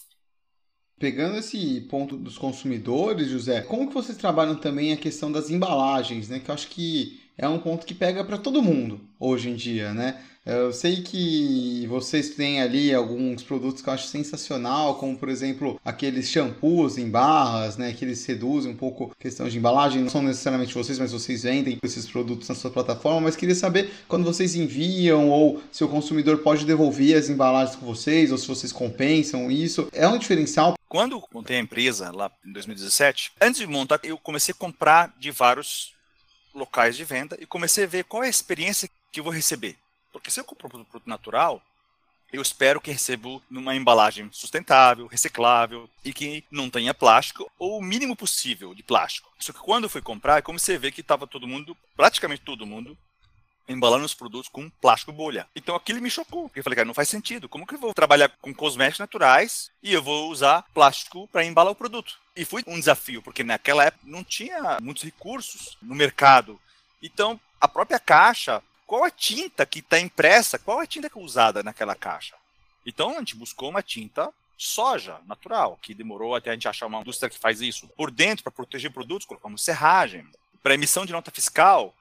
Pegando 0.97 1.37
esse 1.37 1.81
ponto 1.89 2.17
dos 2.17 2.37
consumidores, 2.37 3.29
José, 3.29 3.61
como 3.61 3.87
que 3.87 3.93
vocês 3.93 4.17
trabalham 4.17 4.55
também 4.55 4.91
a 4.91 4.97
questão 4.97 5.31
das 5.31 5.49
embalagens, 5.49 6.27
né? 6.27 6.39
Que 6.39 6.49
eu 6.49 6.55
acho 6.55 6.67
que 6.67 7.28
é 7.39 7.47
um 7.47 7.57
ponto 7.57 7.85
que 7.85 7.93
pega 7.93 8.23
para 8.23 8.37
todo 8.37 8.61
mundo 8.61 8.99
hoje 9.17 9.49
em 9.49 9.55
dia, 9.55 9.93
né? 9.93 10.19
Eu 10.45 10.73
sei 10.73 11.03
que 11.03 11.85
vocês 11.87 12.31
têm 12.31 12.61
ali 12.61 12.93
alguns 12.93 13.43
produtos 13.43 13.81
que 13.81 13.89
eu 13.89 13.93
acho 13.93 14.07
sensacional, 14.07 14.95
como 14.95 15.17
por 15.17 15.29
exemplo 15.29 15.79
aqueles 15.85 16.29
shampoos 16.29 16.97
em 16.97 17.09
barras, 17.09 17.77
né? 17.77 17.93
Que 17.93 18.03
eles 18.03 18.25
reduzem 18.25 18.71
um 18.71 18.75
pouco 18.75 19.11
a 19.11 19.21
questão 19.21 19.47
de 19.47 19.57
embalagem. 19.57 20.01
Não 20.01 20.09
são 20.09 20.23
necessariamente 20.23 20.73
vocês, 20.73 20.97
mas 20.97 21.11
vocês 21.11 21.43
vendem 21.43 21.77
esses 21.83 22.07
produtos 22.07 22.49
na 22.49 22.55
sua 22.55 22.71
plataforma. 22.71 23.21
Mas 23.21 23.35
queria 23.35 23.53
saber 23.53 23.91
quando 24.07 24.23
vocês 24.23 24.55
enviam 24.55 25.29
ou 25.29 25.61
se 25.71 25.83
o 25.83 25.89
consumidor 25.89 26.39
pode 26.39 26.65
devolver 26.65 27.15
as 27.15 27.29
embalagens 27.29 27.75
com 27.75 27.85
vocês 27.85 28.31
ou 28.31 28.37
se 28.37 28.47
vocês 28.47 28.71
compensam 28.71 29.51
isso. 29.51 29.87
É 29.91 30.07
um 30.07 30.17
diferencial. 30.17 30.73
Quando 30.87 31.21
montei 31.31 31.57
a 31.57 31.61
empresa 31.61 32.11
lá 32.11 32.31
em 32.43 32.51
2017, 32.51 33.33
antes 33.39 33.61
de 33.61 33.67
montar, 33.67 33.99
eu 34.03 34.17
comecei 34.17 34.53
a 34.53 34.59
comprar 34.59 35.13
de 35.19 35.29
vários 35.29 35.98
locais 36.53 36.95
de 36.95 37.03
venda 37.03 37.37
e 37.39 37.45
comecei 37.45 37.83
a 37.83 37.87
ver 37.87 38.03
qual 38.03 38.23
é 38.23 38.27
a 38.27 38.29
experiência 38.29 38.89
que 39.11 39.21
vou 39.21 39.31
receber. 39.31 39.77
Porque 40.11 40.31
se 40.31 40.39
eu 40.39 40.43
compro 40.43 40.67
um 40.67 40.83
produto 40.83 41.07
natural, 41.07 41.61
eu 42.31 42.41
espero 42.41 42.79
que 42.79 42.91
recebo 42.91 43.41
numa 43.49 43.75
embalagem 43.75 44.29
sustentável, 44.31 45.07
reciclável 45.07 45.89
e 46.05 46.13
que 46.13 46.43
não 46.51 46.69
tenha 46.69 46.93
plástico 46.93 47.51
ou 47.57 47.79
o 47.79 47.83
mínimo 47.83 48.15
possível 48.15 48.75
de 48.75 48.83
plástico. 48.83 49.31
Só 49.39 49.51
que 49.51 49.59
quando 49.59 49.85
eu 49.85 49.89
fui 49.89 50.01
comprar, 50.01 50.41
como 50.43 50.59
você 50.59 50.77
vê 50.77 50.91
que 50.91 51.01
estava 51.01 51.25
todo 51.25 51.47
mundo, 51.47 51.75
praticamente 51.95 52.43
todo 52.43 52.67
mundo, 52.67 52.97
embalando 53.69 54.05
os 54.05 54.13
produtos 54.13 54.49
com 54.49 54.69
plástico 54.69 55.11
bolha. 55.11 55.47
Então 55.55 55.75
aquilo 55.75 56.01
me 56.01 56.09
chocou. 56.09 56.51
Eu 56.55 56.63
falei, 56.63 56.75
cara, 56.75 56.87
não 56.87 56.93
faz 56.93 57.07
sentido. 57.07 57.47
Como 57.47 57.65
que 57.65 57.75
eu 57.75 57.79
vou 57.79 57.93
trabalhar 57.93 58.29
com 58.41 58.53
cosméticos 58.53 58.99
naturais 58.99 59.71
e 59.81 59.93
eu 59.93 60.01
vou 60.01 60.29
usar 60.29 60.65
plástico 60.73 61.27
para 61.27 61.45
embalar 61.45 61.71
o 61.71 61.75
produto? 61.75 62.17
E 62.35 62.43
foi 62.43 62.63
um 62.67 62.79
desafio, 62.79 63.21
porque 63.21 63.43
naquela 63.43 63.85
época 63.85 64.03
não 64.05 64.23
tinha 64.23 64.79
muitos 64.81 65.03
recursos 65.03 65.77
no 65.81 65.95
mercado. 65.95 66.59
Então, 67.01 67.39
a 67.61 67.67
própria 67.67 67.99
caixa 67.99 68.61
qual 68.89 69.03
a 69.03 69.11
tinta 69.11 69.67
que 69.67 69.79
está 69.79 69.99
impressa, 69.99 70.57
qual 70.57 70.79
a 70.79 70.87
tinta 70.87 71.11
que 71.11 71.19
é 71.19 71.21
usada 71.21 71.61
naquela 71.61 71.93
caixa. 71.93 72.33
Então 72.83 73.11
a 73.11 73.19
gente 73.19 73.35
buscou 73.35 73.69
uma 73.69 73.83
tinta 73.83 74.33
soja 74.57 75.19
natural, 75.27 75.77
que 75.79 75.93
demorou 75.93 76.33
até 76.33 76.49
a 76.49 76.53
gente 76.53 76.67
achar 76.67 76.87
uma 76.87 77.01
indústria 77.01 77.29
que 77.29 77.37
faz 77.37 77.61
isso. 77.61 77.87
Por 77.89 78.09
dentro, 78.09 78.43
para 78.43 78.51
proteger 78.51 78.91
produtos, 78.91 79.27
colocamos 79.27 79.63
serragem. 79.63 80.27
Para 80.63 80.73
emissão 80.73 81.05
de 81.05 81.13
nota 81.13 81.29
fiscal, 81.29 81.93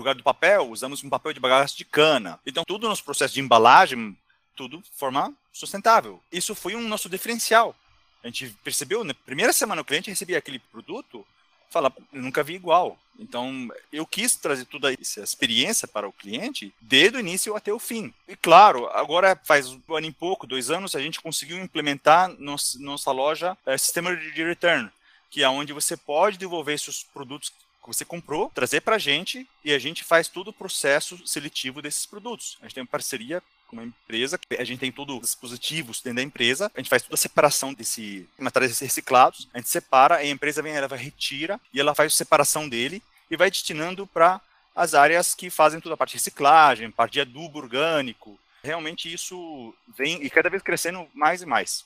no 0.00 0.02
lugar 0.02 0.14
do 0.14 0.22
papel, 0.22 0.70
usamos 0.70 1.04
um 1.04 1.10
papel 1.10 1.34
de 1.34 1.40
bagaço 1.40 1.76
de 1.76 1.84
cana. 1.84 2.40
Então, 2.46 2.64
tudo 2.64 2.88
nos 2.88 3.02
processos 3.02 3.34
de 3.34 3.40
embalagem, 3.40 4.16
tudo 4.56 4.78
de 4.78 4.90
forma 4.96 5.32
sustentável. 5.52 6.22
Isso 6.32 6.54
foi 6.54 6.74
um 6.74 6.88
nosso 6.88 7.08
diferencial. 7.08 7.76
A 8.24 8.26
gente 8.26 8.48
percebeu, 8.64 9.04
na 9.04 9.12
primeira 9.12 9.52
semana 9.52 9.82
o 9.82 9.84
cliente 9.84 10.08
recebia 10.08 10.38
aquele 10.38 10.58
produto, 10.58 11.26
fala, 11.68 11.92
nunca 12.10 12.42
vi 12.42 12.54
igual. 12.54 12.98
Então, 13.18 13.68
eu 13.92 14.06
quis 14.06 14.34
trazer 14.36 14.64
toda 14.64 14.90
essa 14.92 15.20
experiência 15.20 15.86
para 15.86 16.08
o 16.08 16.12
cliente, 16.12 16.72
desde 16.80 17.18
o 17.18 17.20
início 17.20 17.54
até 17.54 17.70
o 17.70 17.78
fim. 17.78 18.12
E 18.26 18.34
claro, 18.34 18.88
agora 18.88 19.38
faz 19.44 19.68
um 19.68 19.80
ano 19.94 20.06
e 20.06 20.12
pouco, 20.12 20.46
dois 20.46 20.70
anos, 20.70 20.96
a 20.96 21.00
gente 21.00 21.20
conseguiu 21.20 21.58
implementar 21.58 22.30
nos, 22.38 22.74
nossa 22.76 23.12
loja 23.12 23.56
é, 23.66 23.76
sistema 23.76 24.16
de 24.16 24.42
return, 24.42 24.90
que 25.30 25.42
é 25.42 25.48
onde 25.48 25.74
você 25.74 25.94
pode 25.94 26.38
devolver 26.38 26.78
seus 26.78 27.02
produtos 27.02 27.52
que 27.80 27.88
você 27.88 28.04
comprou, 28.04 28.50
trazer 28.54 28.80
para 28.80 28.96
a 28.96 28.98
gente 28.98 29.48
e 29.64 29.72
a 29.72 29.78
gente 29.78 30.04
faz 30.04 30.28
todo 30.28 30.48
o 30.48 30.52
processo 30.52 31.18
seletivo 31.26 31.80
desses 31.80 32.06
produtos. 32.06 32.58
A 32.60 32.64
gente 32.64 32.74
tem 32.74 32.82
uma 32.82 32.88
parceria 32.88 33.42
com 33.66 33.76
uma 33.76 33.84
empresa, 33.84 34.38
a 34.58 34.64
gente 34.64 34.80
tem 34.80 34.90
todos 34.90 35.14
os 35.16 35.22
dispositivos 35.22 36.02
dentro 36.02 36.16
da 36.16 36.22
empresa, 36.22 36.70
a 36.74 36.80
gente 36.80 36.90
faz 36.90 37.02
toda 37.02 37.14
a 37.14 37.18
separação 37.18 37.72
desse 37.72 38.28
materiais 38.38 38.78
reciclados, 38.80 39.48
a 39.54 39.58
gente 39.58 39.70
separa, 39.70 40.16
a 40.16 40.26
empresa 40.26 40.60
vem, 40.60 40.72
ela 40.72 40.88
vai 40.88 40.98
retira 40.98 41.60
e 41.72 41.78
ela 41.78 41.94
faz 41.94 42.12
a 42.12 42.16
separação 42.16 42.68
dele 42.68 43.02
e 43.30 43.36
vai 43.36 43.48
destinando 43.48 44.06
para 44.06 44.40
as 44.74 44.94
áreas 44.94 45.34
que 45.34 45.50
fazem 45.50 45.80
toda 45.80 45.94
a 45.94 45.96
parte 45.96 46.12
de 46.12 46.16
reciclagem, 46.16 46.90
parte 46.90 47.12
de 47.14 47.20
adubo 47.20 47.58
orgânico. 47.58 48.38
Realmente 48.62 49.12
isso 49.12 49.74
vem 49.96 50.22
e 50.22 50.28
cada 50.28 50.50
vez 50.50 50.62
crescendo 50.62 51.06
mais 51.14 51.42
e 51.42 51.46
mais. 51.46 51.84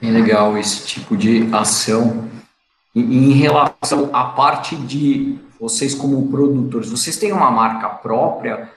Bem 0.00 0.10
legal 0.10 0.58
esse 0.58 0.86
tipo 0.86 1.16
de 1.16 1.48
ação. 1.54 2.28
Em 3.00 3.32
relação 3.32 4.10
à 4.12 4.24
parte 4.24 4.76
de 4.76 5.38
vocês 5.60 5.94
como 5.94 6.28
produtores, 6.28 6.90
vocês 6.90 7.16
têm 7.16 7.32
uma 7.32 7.50
marca 7.50 7.88
própria 7.88 8.70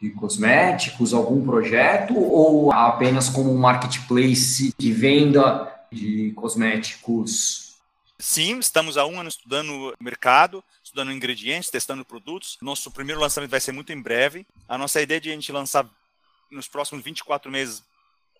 de 0.00 0.10
cosméticos, 0.10 1.14
algum 1.14 1.44
projeto 1.44 2.14
ou 2.16 2.72
apenas 2.72 3.28
como 3.28 3.52
um 3.52 3.58
marketplace 3.58 4.74
de 4.76 4.92
venda 4.92 5.72
de 5.90 6.32
cosméticos 6.32 7.66
Sim, 8.18 8.58
estamos 8.58 8.96
há 8.96 9.04
um 9.04 9.20
ano 9.20 9.28
estudando 9.28 9.90
o 9.90 9.94
mercado, 10.02 10.64
estudando 10.82 11.12
ingredientes, 11.12 11.68
testando 11.68 12.02
produtos. 12.02 12.56
Nosso 12.62 12.90
primeiro 12.90 13.20
lançamento 13.20 13.50
vai 13.50 13.60
ser 13.60 13.72
muito 13.72 13.92
em 13.92 14.00
breve. 14.00 14.46
A 14.66 14.78
nossa 14.78 15.02
ideia 15.02 15.18
é 15.18 15.20
de 15.20 15.30
a 15.30 15.34
gente 15.34 15.52
lançar 15.52 15.86
nos 16.50 16.66
próximos 16.66 17.04
24 17.04 17.50
meses 17.50 17.82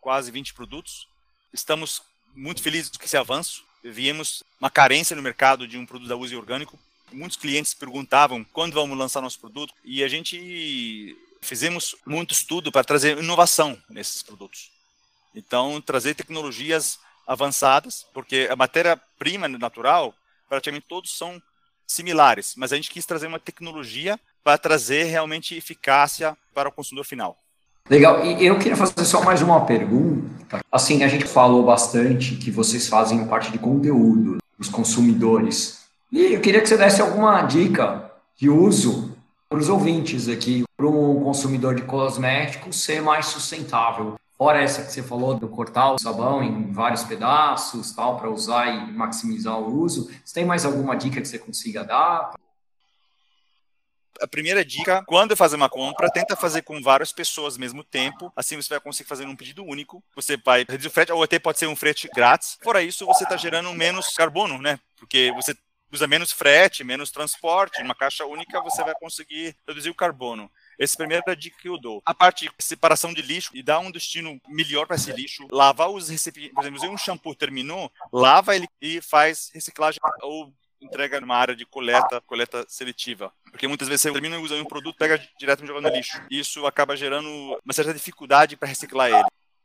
quase 0.01 0.31
20 0.31 0.55
produtos. 0.55 1.07
Estamos 1.53 2.01
muito 2.35 2.62
felizes 2.62 2.96
com 2.96 3.05
esse 3.05 3.18
avanço. 3.18 3.65
Viemos 3.90 4.42
uma 4.61 4.70
carência 4.70 5.14
no 5.14 5.22
mercado 5.22 5.66
de 5.66 5.79
um 5.79 5.87
produto 5.87 6.09
da 6.09 6.16
uso 6.16 6.37
orgânico. 6.37 6.79
Muitos 7.12 7.37
clientes 7.37 7.75
perguntavam 7.75 8.44
quando 8.53 8.75
vamos 8.75 8.99
lançar 8.99 9.20
nosso 9.20 9.38
produto 9.38 9.72
e 9.85 10.03
a 10.03 10.09
gente 10.09 11.16
fizemos 11.40 11.94
muito 12.05 12.33
estudo 12.33 12.72
para 12.72 12.85
trazer 12.85 13.18
inovação 13.18 13.81
nesses 13.88 14.22
produtos. 14.22 14.70
Então, 15.35 15.81
trazer 15.81 16.14
tecnologias 16.14 16.99
avançadas, 17.27 18.07
porque 18.12 18.49
a 18.51 18.57
matéria-prima 18.57 19.49
natural, 19.49 20.14
praticamente 20.49 20.87
todos 20.88 21.16
são 21.16 21.40
similares, 21.87 22.55
mas 22.57 22.72
a 22.72 22.77
gente 22.77 22.90
quis 22.90 23.07
trazer 23.07 23.27
uma 23.27 23.38
tecnologia 23.38 24.18
para 24.42 24.59
trazer 24.59 25.05
realmente 25.05 25.55
eficácia 25.55 26.37
para 26.55 26.68
o 26.68 26.72
consumidor 26.72 27.05
final. 27.05 27.38
Legal, 27.88 28.25
e 28.25 28.44
eu 28.44 28.59
queria 28.59 28.77
fazer 28.77 29.05
só 29.05 29.22
mais 29.22 29.42
uma 29.42 29.64
pergunta. 29.64 30.59
Assim, 30.72 31.05
a 31.05 31.09
gente 31.09 31.25
falou 31.25 31.64
bastante 31.64 32.35
que 32.35 32.51
vocês 32.51 32.88
fazem 32.88 33.25
parte 33.27 33.53
de 33.53 33.59
conteúdo 33.59 34.38
dos 34.59 34.68
consumidores. 34.68 35.87
E 36.11 36.35
eu 36.35 36.40
queria 36.40 36.61
que 36.61 36.68
você 36.68 36.77
desse 36.77 37.01
alguma 37.01 37.42
dica 37.42 38.11
de 38.37 38.51
uso 38.51 39.16
para 39.49 39.59
os 39.59 39.68
ouvintes 39.68 40.29
aqui, 40.29 40.64
para 40.77 40.88
um 40.88 41.22
consumidor 41.22 41.77
de 41.77 41.83
cosméticos 41.83 42.83
ser 42.83 43.01
mais 43.01 43.27
sustentável. 43.27 44.16
Fora 44.37 44.61
essa 44.61 44.83
que 44.83 44.90
você 44.92 45.03
falou 45.03 45.35
do 45.35 45.49
cortar 45.49 45.92
o 45.92 45.99
sabão 45.99 46.42
em 46.42 46.72
vários 46.72 47.05
pedaços, 47.05 47.92
tal, 47.92 48.18
para 48.18 48.29
usar 48.29 48.66
e 48.66 48.92
maximizar 48.92 49.59
o 49.59 49.81
uso, 49.81 50.11
você 50.25 50.35
tem 50.35 50.44
mais 50.44 50.64
alguma 50.64 50.96
dica 50.96 51.20
que 51.20 51.29
você 51.29 51.38
consiga 51.38 51.85
dar? 51.85 52.33
A 54.20 54.26
primeira 54.26 54.64
dica, 54.64 55.05
quando 55.07 55.37
fazer 55.37 55.57
uma 55.57 55.68
compra, 55.68 56.11
tenta 56.11 56.37
fazer 56.37 56.62
com 56.62 56.83
várias 56.83 57.12
pessoas 57.12 57.55
ao 57.55 57.61
mesmo 57.61 57.85
tempo. 57.85 58.33
Assim 58.35 58.57
você 58.57 58.70
vai 58.70 58.81
conseguir 58.81 59.09
fazer 59.09 59.26
um 59.26 59.37
pedido 59.37 59.64
único. 59.64 60.02
Você 60.14 60.37
vai 60.37 60.64
reduzir 60.68 60.88
o 60.88 60.90
frete, 60.90 61.12
ou 61.12 61.22
até 61.22 61.38
pode 61.38 61.59
ser 61.59 61.66
um 61.66 61.76
frete 61.76 62.09
grátis. 62.14 62.59
Fora 62.62 62.83
isso, 62.83 63.07
você 63.07 63.24
está 63.24 63.37
gerando 63.37 63.72
menos 63.72 64.14
carbono, 64.14 64.61
né? 64.61 64.79
Porque 64.96 65.33
você 65.33 65.55
usa 65.92 66.07
menos 66.07 66.33
frete, 66.33 66.85
menos 66.85 67.11
transporte. 67.11 67.83
Uma 67.83 67.94
caixa 67.94 68.24
única 68.26 68.61
você 68.61 68.83
vai 68.83 68.94
conseguir 68.94 69.57
reduzir 69.66 69.90
o 69.90 69.94
carbono. 69.94 70.50
Essa 70.79 70.94
é 70.94 70.96
a 70.96 70.98
primeira 70.98 71.37
dica 71.37 71.57
que 71.61 71.68
eu 71.68 71.79
dou. 71.79 72.02
A 72.05 72.14
parte 72.14 72.46
de 72.46 72.64
separação 72.64 73.12
de 73.12 73.22
lixo 73.22 73.50
e 73.55 73.62
dar 73.62 73.79
um 73.79 73.90
destino 73.90 74.40
melhor 74.48 74.87
para 74.87 74.96
esse 74.96 75.12
lixo. 75.12 75.46
Lavar 75.50 75.90
os 75.90 76.09
recipientes. 76.09 76.55
Por 76.55 76.64
exemplo, 76.64 76.90
um 76.90 76.98
shampoo 76.98 77.35
terminou, 77.35 77.90
lava 78.12 78.55
ele 78.55 78.68
e 78.81 79.00
faz 79.00 79.50
reciclagem 79.55 80.00
ou 80.22 80.52
entrega 80.81 81.21
numa 81.21 81.37
área 81.37 81.57
de 81.57 81.65
coleta, 81.65 82.21
coleta 82.21 82.65
seletiva. 82.69 83.33
Porque 83.51 83.69
muitas 83.69 83.89
vezes 83.89 84.03
você 84.03 84.12
termina 84.12 84.39
usando 84.39 84.62
um 84.62 84.67
produto, 84.67 84.97
pega 84.97 85.21
direto 85.39 85.65
e 85.65 85.67
joga 85.67 85.81
no 85.81 85.89
lixo. 85.89 86.21
Isso 86.31 86.67
acaba 86.67 86.97
gerando 86.97 87.29
uma 87.29 87.73
certa 87.73 87.93
dificuldade 87.93 88.57
para 88.57 88.69
reciclar 88.69 89.11
ele. 89.11 89.25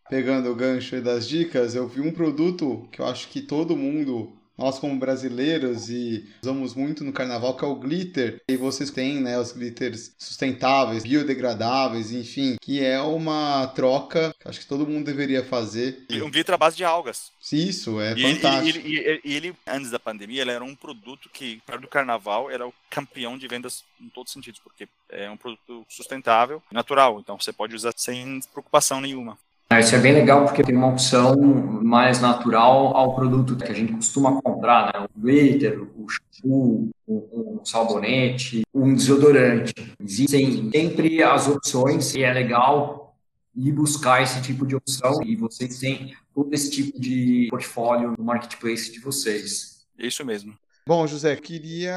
Pegando 0.10 0.52
o 0.52 0.56
gancho 0.56 1.02
das 1.02 1.28
dicas, 1.28 1.74
eu 1.76 1.88
vi 1.88 2.02
um 2.02 2.12
produto 2.12 2.88
que 2.92 3.00
eu 3.00 3.06
acho 3.06 3.30
que 3.30 3.42
todo 3.42 3.78
mundo 3.78 4.36
nós 4.58 4.80
como 4.80 4.98
brasileiros 4.98 5.90
e 5.90 6.30
usamos 6.42 6.74
muito 6.74 7.04
no 7.04 7.14
carnaval, 7.14 7.56
que 7.56 7.66
é 7.66 7.68
o 7.68 7.76
glitter. 7.76 8.42
E 8.48 8.56
vocês 8.56 8.92
têm, 8.92 9.20
né, 9.20 9.40
os 9.40 9.52
glitters 9.52 10.14
sustentáveis, 10.18 11.04
biodegradáveis, 11.04 12.12
enfim, 12.12 12.58
que 12.62 12.84
é 12.84 13.02
uma 13.02 13.68
troca 13.68 14.34
que 14.40 14.48
acho 14.48 14.60
que 14.60 14.68
todo 14.68 14.88
mundo 14.88 15.06
deveria 15.06 15.44
fazer. 15.44 16.06
Um 16.12 16.30
glitter 16.30 16.56
à 16.56 16.58
base 16.58 16.78
de 16.78 16.84
algas. 16.84 17.32
Isso, 17.52 18.00
é 18.00 18.14
e 18.14 18.36
fantástico. 18.36 18.88
E 18.88 18.98
ele, 18.98 19.10
ele, 19.10 19.22
ele, 19.24 19.56
antes 19.68 19.92
da 19.92 20.00
pandemia, 20.00 20.42
ele 20.42 20.52
era 20.52 20.64
um 20.64 20.76
produto 20.76 21.30
que, 21.30 21.62
para 21.66 21.80
o 21.80 21.88
carnaval, 21.88 22.50
era 22.50 22.68
o 22.68 22.74
campeão 22.90 23.38
de 23.38 23.48
vendas 23.48 23.84
em 24.00 24.10
todos 24.10 24.30
os 24.30 24.34
sentidos, 24.34 24.60
porque 24.60 24.88
é 25.10 25.30
um 25.30 25.38
produto 25.38 25.86
sustentável, 25.90 26.62
natural, 26.72 27.20
então 27.20 27.40
você 27.40 27.52
pode 27.52 27.76
usar 27.76 27.94
sem 27.96 28.40
preocupação 28.54 29.02
nenhuma. 29.02 29.38
Ah, 29.72 29.80
isso 29.80 29.96
é 29.96 30.00
bem 30.00 30.12
legal 30.12 30.44
porque 30.44 30.62
tem 30.62 30.76
uma 30.76 30.90
opção 30.90 31.34
mais 31.82 32.20
natural 32.20 32.94
ao 32.94 33.16
produto 33.16 33.56
que 33.56 33.72
a 33.72 33.74
gente 33.74 33.94
costuma 33.94 34.42
comprar, 34.42 34.88
né? 34.88 35.08
O 35.16 35.22
glitter, 35.22 35.82
o 35.82 36.08
shampoo, 36.10 36.90
um 37.08 37.64
sabonete, 37.64 38.64
um 38.74 38.94
desodorante. 38.94 39.74
Existem 39.98 40.70
sempre 40.70 41.24
as 41.24 41.48
opções 41.48 42.14
e 42.16 42.22
é 42.22 42.34
legal 42.34 43.16
ir 43.56 43.72
buscar 43.72 44.22
esse 44.22 44.42
tipo 44.42 44.68
de 44.68 44.76
opção 44.76 45.24
e 45.24 45.38
vocês 45.38 45.80
têm 45.80 46.14
todo 46.36 46.54
esse 46.54 46.70
tipo 46.70 47.00
de 47.00 47.48
portfólio 47.50 48.14
no 48.18 48.26
marketplace 48.26 48.92
de 48.92 49.00
vocês. 49.00 49.86
Isso 49.98 50.26
mesmo. 50.26 50.54
Bom, 50.86 51.08
José, 51.08 51.34
queria, 51.38 51.96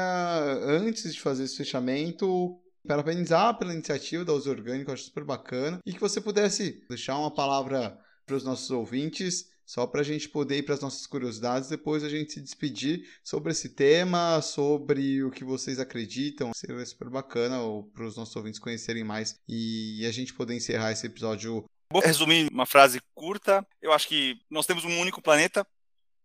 antes 0.63 1.13
de 1.13 1.19
fazer 1.19 1.43
esse 1.43 1.57
fechamento, 1.57 2.57
parabenizar 2.85 3.57
pela 3.57 3.73
iniciativa 3.73 4.23
da 4.23 4.33
Uso 4.33 4.49
Orgânico, 4.49 4.91
acho 4.91 5.03
super 5.03 5.23
bacana, 5.23 5.79
e 5.85 5.93
que 5.93 5.99
você 5.99 6.21
pudesse 6.21 6.83
deixar 6.87 7.17
uma 7.17 7.33
palavra 7.33 7.99
para 8.25 8.35
os 8.35 8.43
nossos 8.43 8.71
ouvintes, 8.71 9.49
só 9.65 9.87
para 9.87 10.01
a 10.01 10.03
gente 10.03 10.29
poder 10.29 10.57
ir 10.57 10.63
para 10.63 10.75
as 10.75 10.81
nossas 10.81 11.07
curiosidades, 11.07 11.69
depois 11.69 12.03
a 12.03 12.09
gente 12.09 12.33
se 12.33 12.41
despedir 12.41 13.09
sobre 13.23 13.51
esse 13.51 13.69
tema, 13.69 14.41
sobre 14.41 15.23
o 15.23 15.31
que 15.31 15.43
vocês 15.43 15.79
acreditam. 15.79 16.51
Seria 16.53 16.85
super 16.85 17.09
bacana 17.09 17.57
para 17.93 18.05
os 18.05 18.15
nossos 18.15 18.35
ouvintes 18.35 18.59
conhecerem 18.59 19.03
mais 19.03 19.39
e 19.47 20.05
a 20.05 20.11
gente 20.11 20.33
poder 20.33 20.55
encerrar 20.55 20.91
esse 20.91 21.07
episódio. 21.07 21.65
Vou 21.91 22.01
resumir 22.01 22.47
uma 22.51 22.65
frase 22.65 23.01
curta. 23.15 23.65
Eu 23.81 23.91
acho 23.91 24.07
que 24.07 24.39
nós 24.49 24.67
temos 24.67 24.85
um 24.85 24.99
único 24.99 25.21
planeta, 25.21 25.65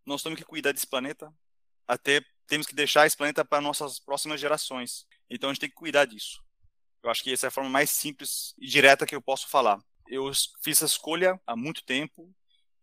nós 0.05 0.23
temos 0.23 0.39
que 0.39 0.45
cuidar 0.45 0.73
desse 0.73 0.87
planeta, 0.87 1.33
até 1.89 2.23
temos 2.47 2.67
que 2.67 2.75
deixar 2.75 3.07
esse 3.07 3.17
planeta 3.17 3.45
para 3.45 3.61
nossas 3.61 3.99
próximas 3.99 4.41
gerações. 4.41 5.07
Então 5.31 5.49
a 5.49 5.53
gente 5.53 5.61
tem 5.61 5.71
que 5.71 5.77
cuidar 5.77 6.05
disso. 6.05 6.43
Eu 7.03 7.11
acho 7.11 7.23
que 7.23 7.33
essa 7.33 7.47
é 7.47 7.49
a 7.49 7.51
forma 7.51 7.71
mais 7.71 7.91
simples 7.91 8.55
e 8.59 8.67
direta 8.67 9.07
que 9.07 9.15
eu 9.15 9.23
posso 9.23 9.49
falar. 9.49 9.79
Eu 10.07 10.31
fiz 10.63 10.77
essa 10.77 10.85
escolha 10.85 11.41
há 11.47 11.57
muito 11.57 11.83
tempo 11.83 12.31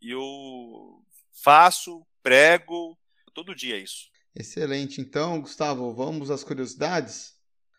e 0.01 0.10
eu 0.10 1.03
faço, 1.43 2.03
prego 2.23 2.97
todo 3.34 3.56
dia 3.56 3.77
isso. 3.77 4.10
Excelente. 4.36 4.99
Então, 4.99 5.39
Gustavo, 5.39 5.93
vamos 5.93 6.32
às 6.32 6.43
curiosidades? 6.43 7.36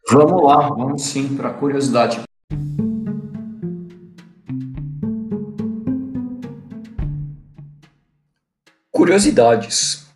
Vamos 0.09 0.44
lá, 0.44 0.68
vamos 0.68 1.03
sim 1.03 1.37
para 1.37 1.51
a 1.51 1.55
curiosidade. 1.55 2.22
Curiosidades. 8.92 10.07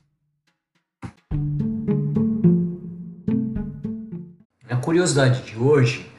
A 4.68 4.76
curiosidade 4.76 5.42
de 5.42 5.56
hoje 5.56 6.11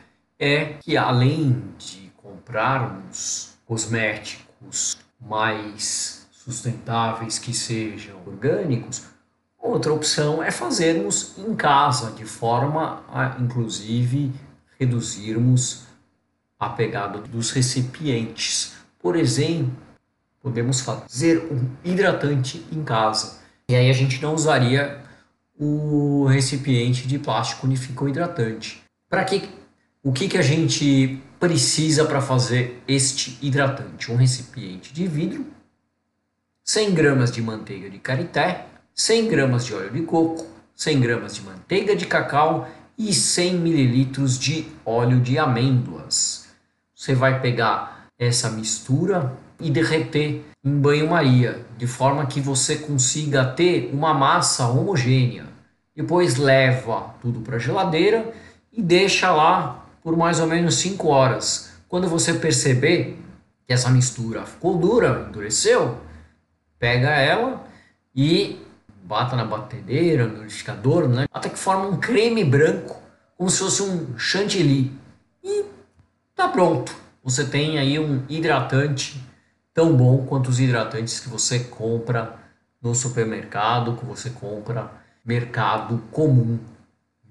é 0.44 0.78
que 0.82 0.98
além 0.98 1.64
de 1.78 2.12
comprarmos 2.18 3.54
cosméticos 3.66 4.98
mais 5.18 6.28
sustentáveis 6.32 7.40
que 7.40 7.54
sejam 7.54 8.18
orgânicos, 8.28 9.04
outra 9.58 9.94
opção 9.94 10.44
é 10.44 10.52
fazermos 10.52 11.38
em 11.38 11.56
casa, 11.56 12.12
de 12.12 12.26
forma 12.26 13.06
a 13.08 13.38
inclusive 13.40 14.34
reduzirmos 14.78 15.84
a 16.60 16.68
pegada 16.68 17.20
dos 17.20 17.52
recipientes. 17.52 18.74
Por 19.00 19.16
exemplo, 19.16 19.72
podemos 20.42 20.82
fazer 20.82 21.38
um 21.54 21.70
hidratante 21.86 22.66
em 22.70 22.84
casa. 22.84 23.40
E 23.70 23.76
aí 23.76 23.90
a 23.90 23.94
gente 23.94 24.22
não 24.22 24.36
usaria 24.36 25.02
o 25.58 26.26
recipiente 26.26 27.08
de 27.08 27.18
plástico 27.18 27.66
hidratante. 28.10 28.84
Para 29.10 29.24
que 29.24 29.63
o 30.04 30.12
que, 30.12 30.28
que 30.28 30.38
a 30.38 30.42
gente 30.42 31.22
precisa 31.40 32.04
para 32.04 32.20
fazer 32.20 32.84
este 32.86 33.38
hidratante? 33.42 34.12
Um 34.12 34.18
recipiente 34.18 34.94
de 34.94 35.08
vidro, 35.08 35.46
100 36.66 36.94
gramas 36.94 37.32
de 37.32 37.42
manteiga 37.42 37.90
de 37.90 38.00
karité, 38.00 38.66
100 38.94 39.28
gramas 39.30 39.66
de 39.66 39.74
óleo 39.74 39.92
de 39.92 40.02
coco, 40.02 40.46
100 40.76 41.00
gramas 41.00 41.36
de 41.36 41.42
manteiga 41.42 41.96
de 41.96 42.06
cacau 42.06 42.68
e 42.98 43.14
100 43.14 43.56
mililitros 43.56 44.38
de 44.38 44.66
óleo 44.86 45.22
de 45.22 45.38
amêndoas. 45.38 46.50
Você 46.94 47.16
vai 47.16 47.40
pegar 47.40 48.10
essa 48.20 48.50
mistura 48.50 49.34
e 49.60 49.72
derreter 49.72 50.44
em 50.64 50.80
banho-maria, 50.80 51.66
de 51.78 51.88
forma 51.88 52.26
que 52.26 52.42
você 52.42 52.76
consiga 52.76 53.46
ter 53.46 53.90
uma 53.94 54.14
massa 54.14 54.68
homogênea. 54.68 55.46
Depois 55.96 56.36
leva 56.36 57.16
tudo 57.22 57.40
para 57.40 57.56
a 57.56 57.60
geladeira 57.60 58.34
e 58.72 58.82
deixa 58.82 59.32
lá 59.32 59.83
por 60.04 60.18
mais 60.18 60.40
ou 60.40 60.48
menos 60.48 60.76
5 60.76 61.08
horas. 61.08 61.72
Quando 61.88 62.08
você 62.08 62.34
perceber 62.34 63.18
que 63.66 63.74
essa 63.74 63.90
mistura 63.90 64.46
ficou 64.46 64.78
dura, 64.78 65.28
endureceu, 65.30 65.98
pega 66.78 67.10
ela 67.10 67.66
e 68.16 68.60
bata 69.04 69.36
na 69.36 69.46
batedeira, 69.46 70.28
no 70.28 70.36
liquidificador, 70.36 71.08
né? 71.08 71.26
até 71.34 71.50
que 71.50 71.58
forma 71.58 71.88
um 71.88 72.00
creme 72.00 72.44
branco, 72.44 73.02
como 73.38 73.50
se 73.50 73.60
fosse 73.60 73.84
um 73.84 74.18
chantilly. 74.18 74.92
E 75.44 75.66
tá 76.36 76.48
pronto. 76.48 76.96
Você 77.24 77.46
tem 77.46 77.78
aí 77.78 77.98
um 77.98 78.26
hidratante 78.28 79.24
tão 79.74 79.96
bom 79.96 80.26
quanto 80.26 80.50
os 80.50 80.60
hidratantes 80.60 81.20
que 81.20 81.30
você 81.30 81.60
compra 81.60 82.38
no 82.82 82.94
supermercado, 82.94 83.96
que 83.96 84.06
você 84.06 84.30
compra 84.30 84.92
mercado 85.26 86.04
comum 86.12 86.60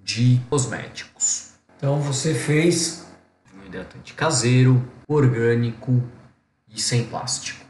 de 0.03 0.41
cosméticos. 0.49 1.52
Então 1.83 2.01
você 2.01 2.33
fez 2.33 3.05
um 3.53 3.67
hidratante 3.67 4.15
caseiro, 4.15 4.89
orgânico 5.09 6.01
e 6.73 6.81
sem 6.81 7.03
plástico. 7.03 7.62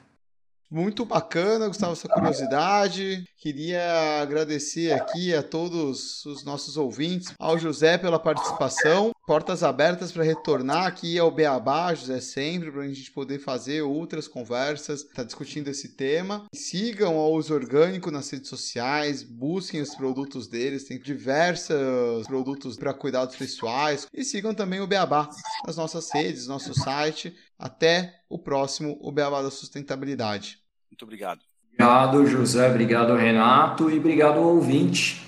Muito 0.72 1.04
bacana, 1.04 1.68
Gustavo, 1.68 1.92
essa 1.92 2.08
curiosidade. 2.08 3.26
Queria 3.36 4.22
agradecer 4.22 4.90
aqui 4.90 5.34
a 5.34 5.42
todos 5.42 6.24
os 6.24 6.44
nossos 6.44 6.78
ouvintes, 6.78 7.34
ao 7.38 7.58
José 7.58 7.98
pela 7.98 8.18
participação. 8.18 9.10
Portas 9.26 9.62
abertas 9.62 10.10
para 10.10 10.24
retornar 10.24 10.86
aqui 10.86 11.18
ao 11.18 11.30
Beabá, 11.30 11.92
José, 11.92 12.22
sempre, 12.22 12.72
para 12.72 12.84
a 12.84 12.88
gente 12.88 13.10
poder 13.12 13.38
fazer 13.38 13.82
outras 13.82 14.26
conversas, 14.26 15.04
tá 15.04 15.22
discutindo 15.22 15.68
esse 15.68 15.90
tema. 15.90 16.46
Sigam 16.54 17.16
o 17.16 17.34
Uso 17.34 17.52
Orgânico 17.52 18.10
nas 18.10 18.30
redes 18.30 18.48
sociais, 18.48 19.22
busquem 19.22 19.82
os 19.82 19.94
produtos 19.94 20.48
deles, 20.48 20.84
tem 20.84 20.98
diversos 20.98 22.26
produtos 22.26 22.78
para 22.78 22.94
cuidados 22.94 23.36
pessoais. 23.36 24.06
E 24.10 24.24
sigam 24.24 24.54
também 24.54 24.80
o 24.80 24.86
Beabá 24.86 25.28
nas 25.66 25.76
nossas 25.76 26.10
redes, 26.14 26.46
nosso 26.46 26.72
site. 26.72 27.36
Até 27.58 28.22
o 28.26 28.38
próximo, 28.38 28.98
o 29.02 29.12
Beabá 29.12 29.42
da 29.42 29.50
Sustentabilidade. 29.50 30.61
Muito 31.02 31.04
obrigado. 31.04 31.40
Obrigado, 31.66 32.26
José. 32.26 32.70
Obrigado, 32.70 33.16
Renato. 33.16 33.90
E 33.90 33.98
obrigado 33.98 34.38
ao 34.38 34.44
ouvinte 34.44 35.20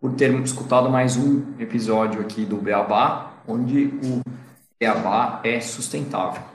por 0.00 0.14
ter 0.14 0.32
escutado 0.40 0.88
mais 0.88 1.16
um 1.16 1.58
episódio 1.58 2.20
aqui 2.20 2.44
do 2.44 2.56
Beabá, 2.56 3.42
onde 3.46 3.86
o 3.86 4.20
Beabá 4.78 5.40
é 5.42 5.60
sustentável. 5.60 6.49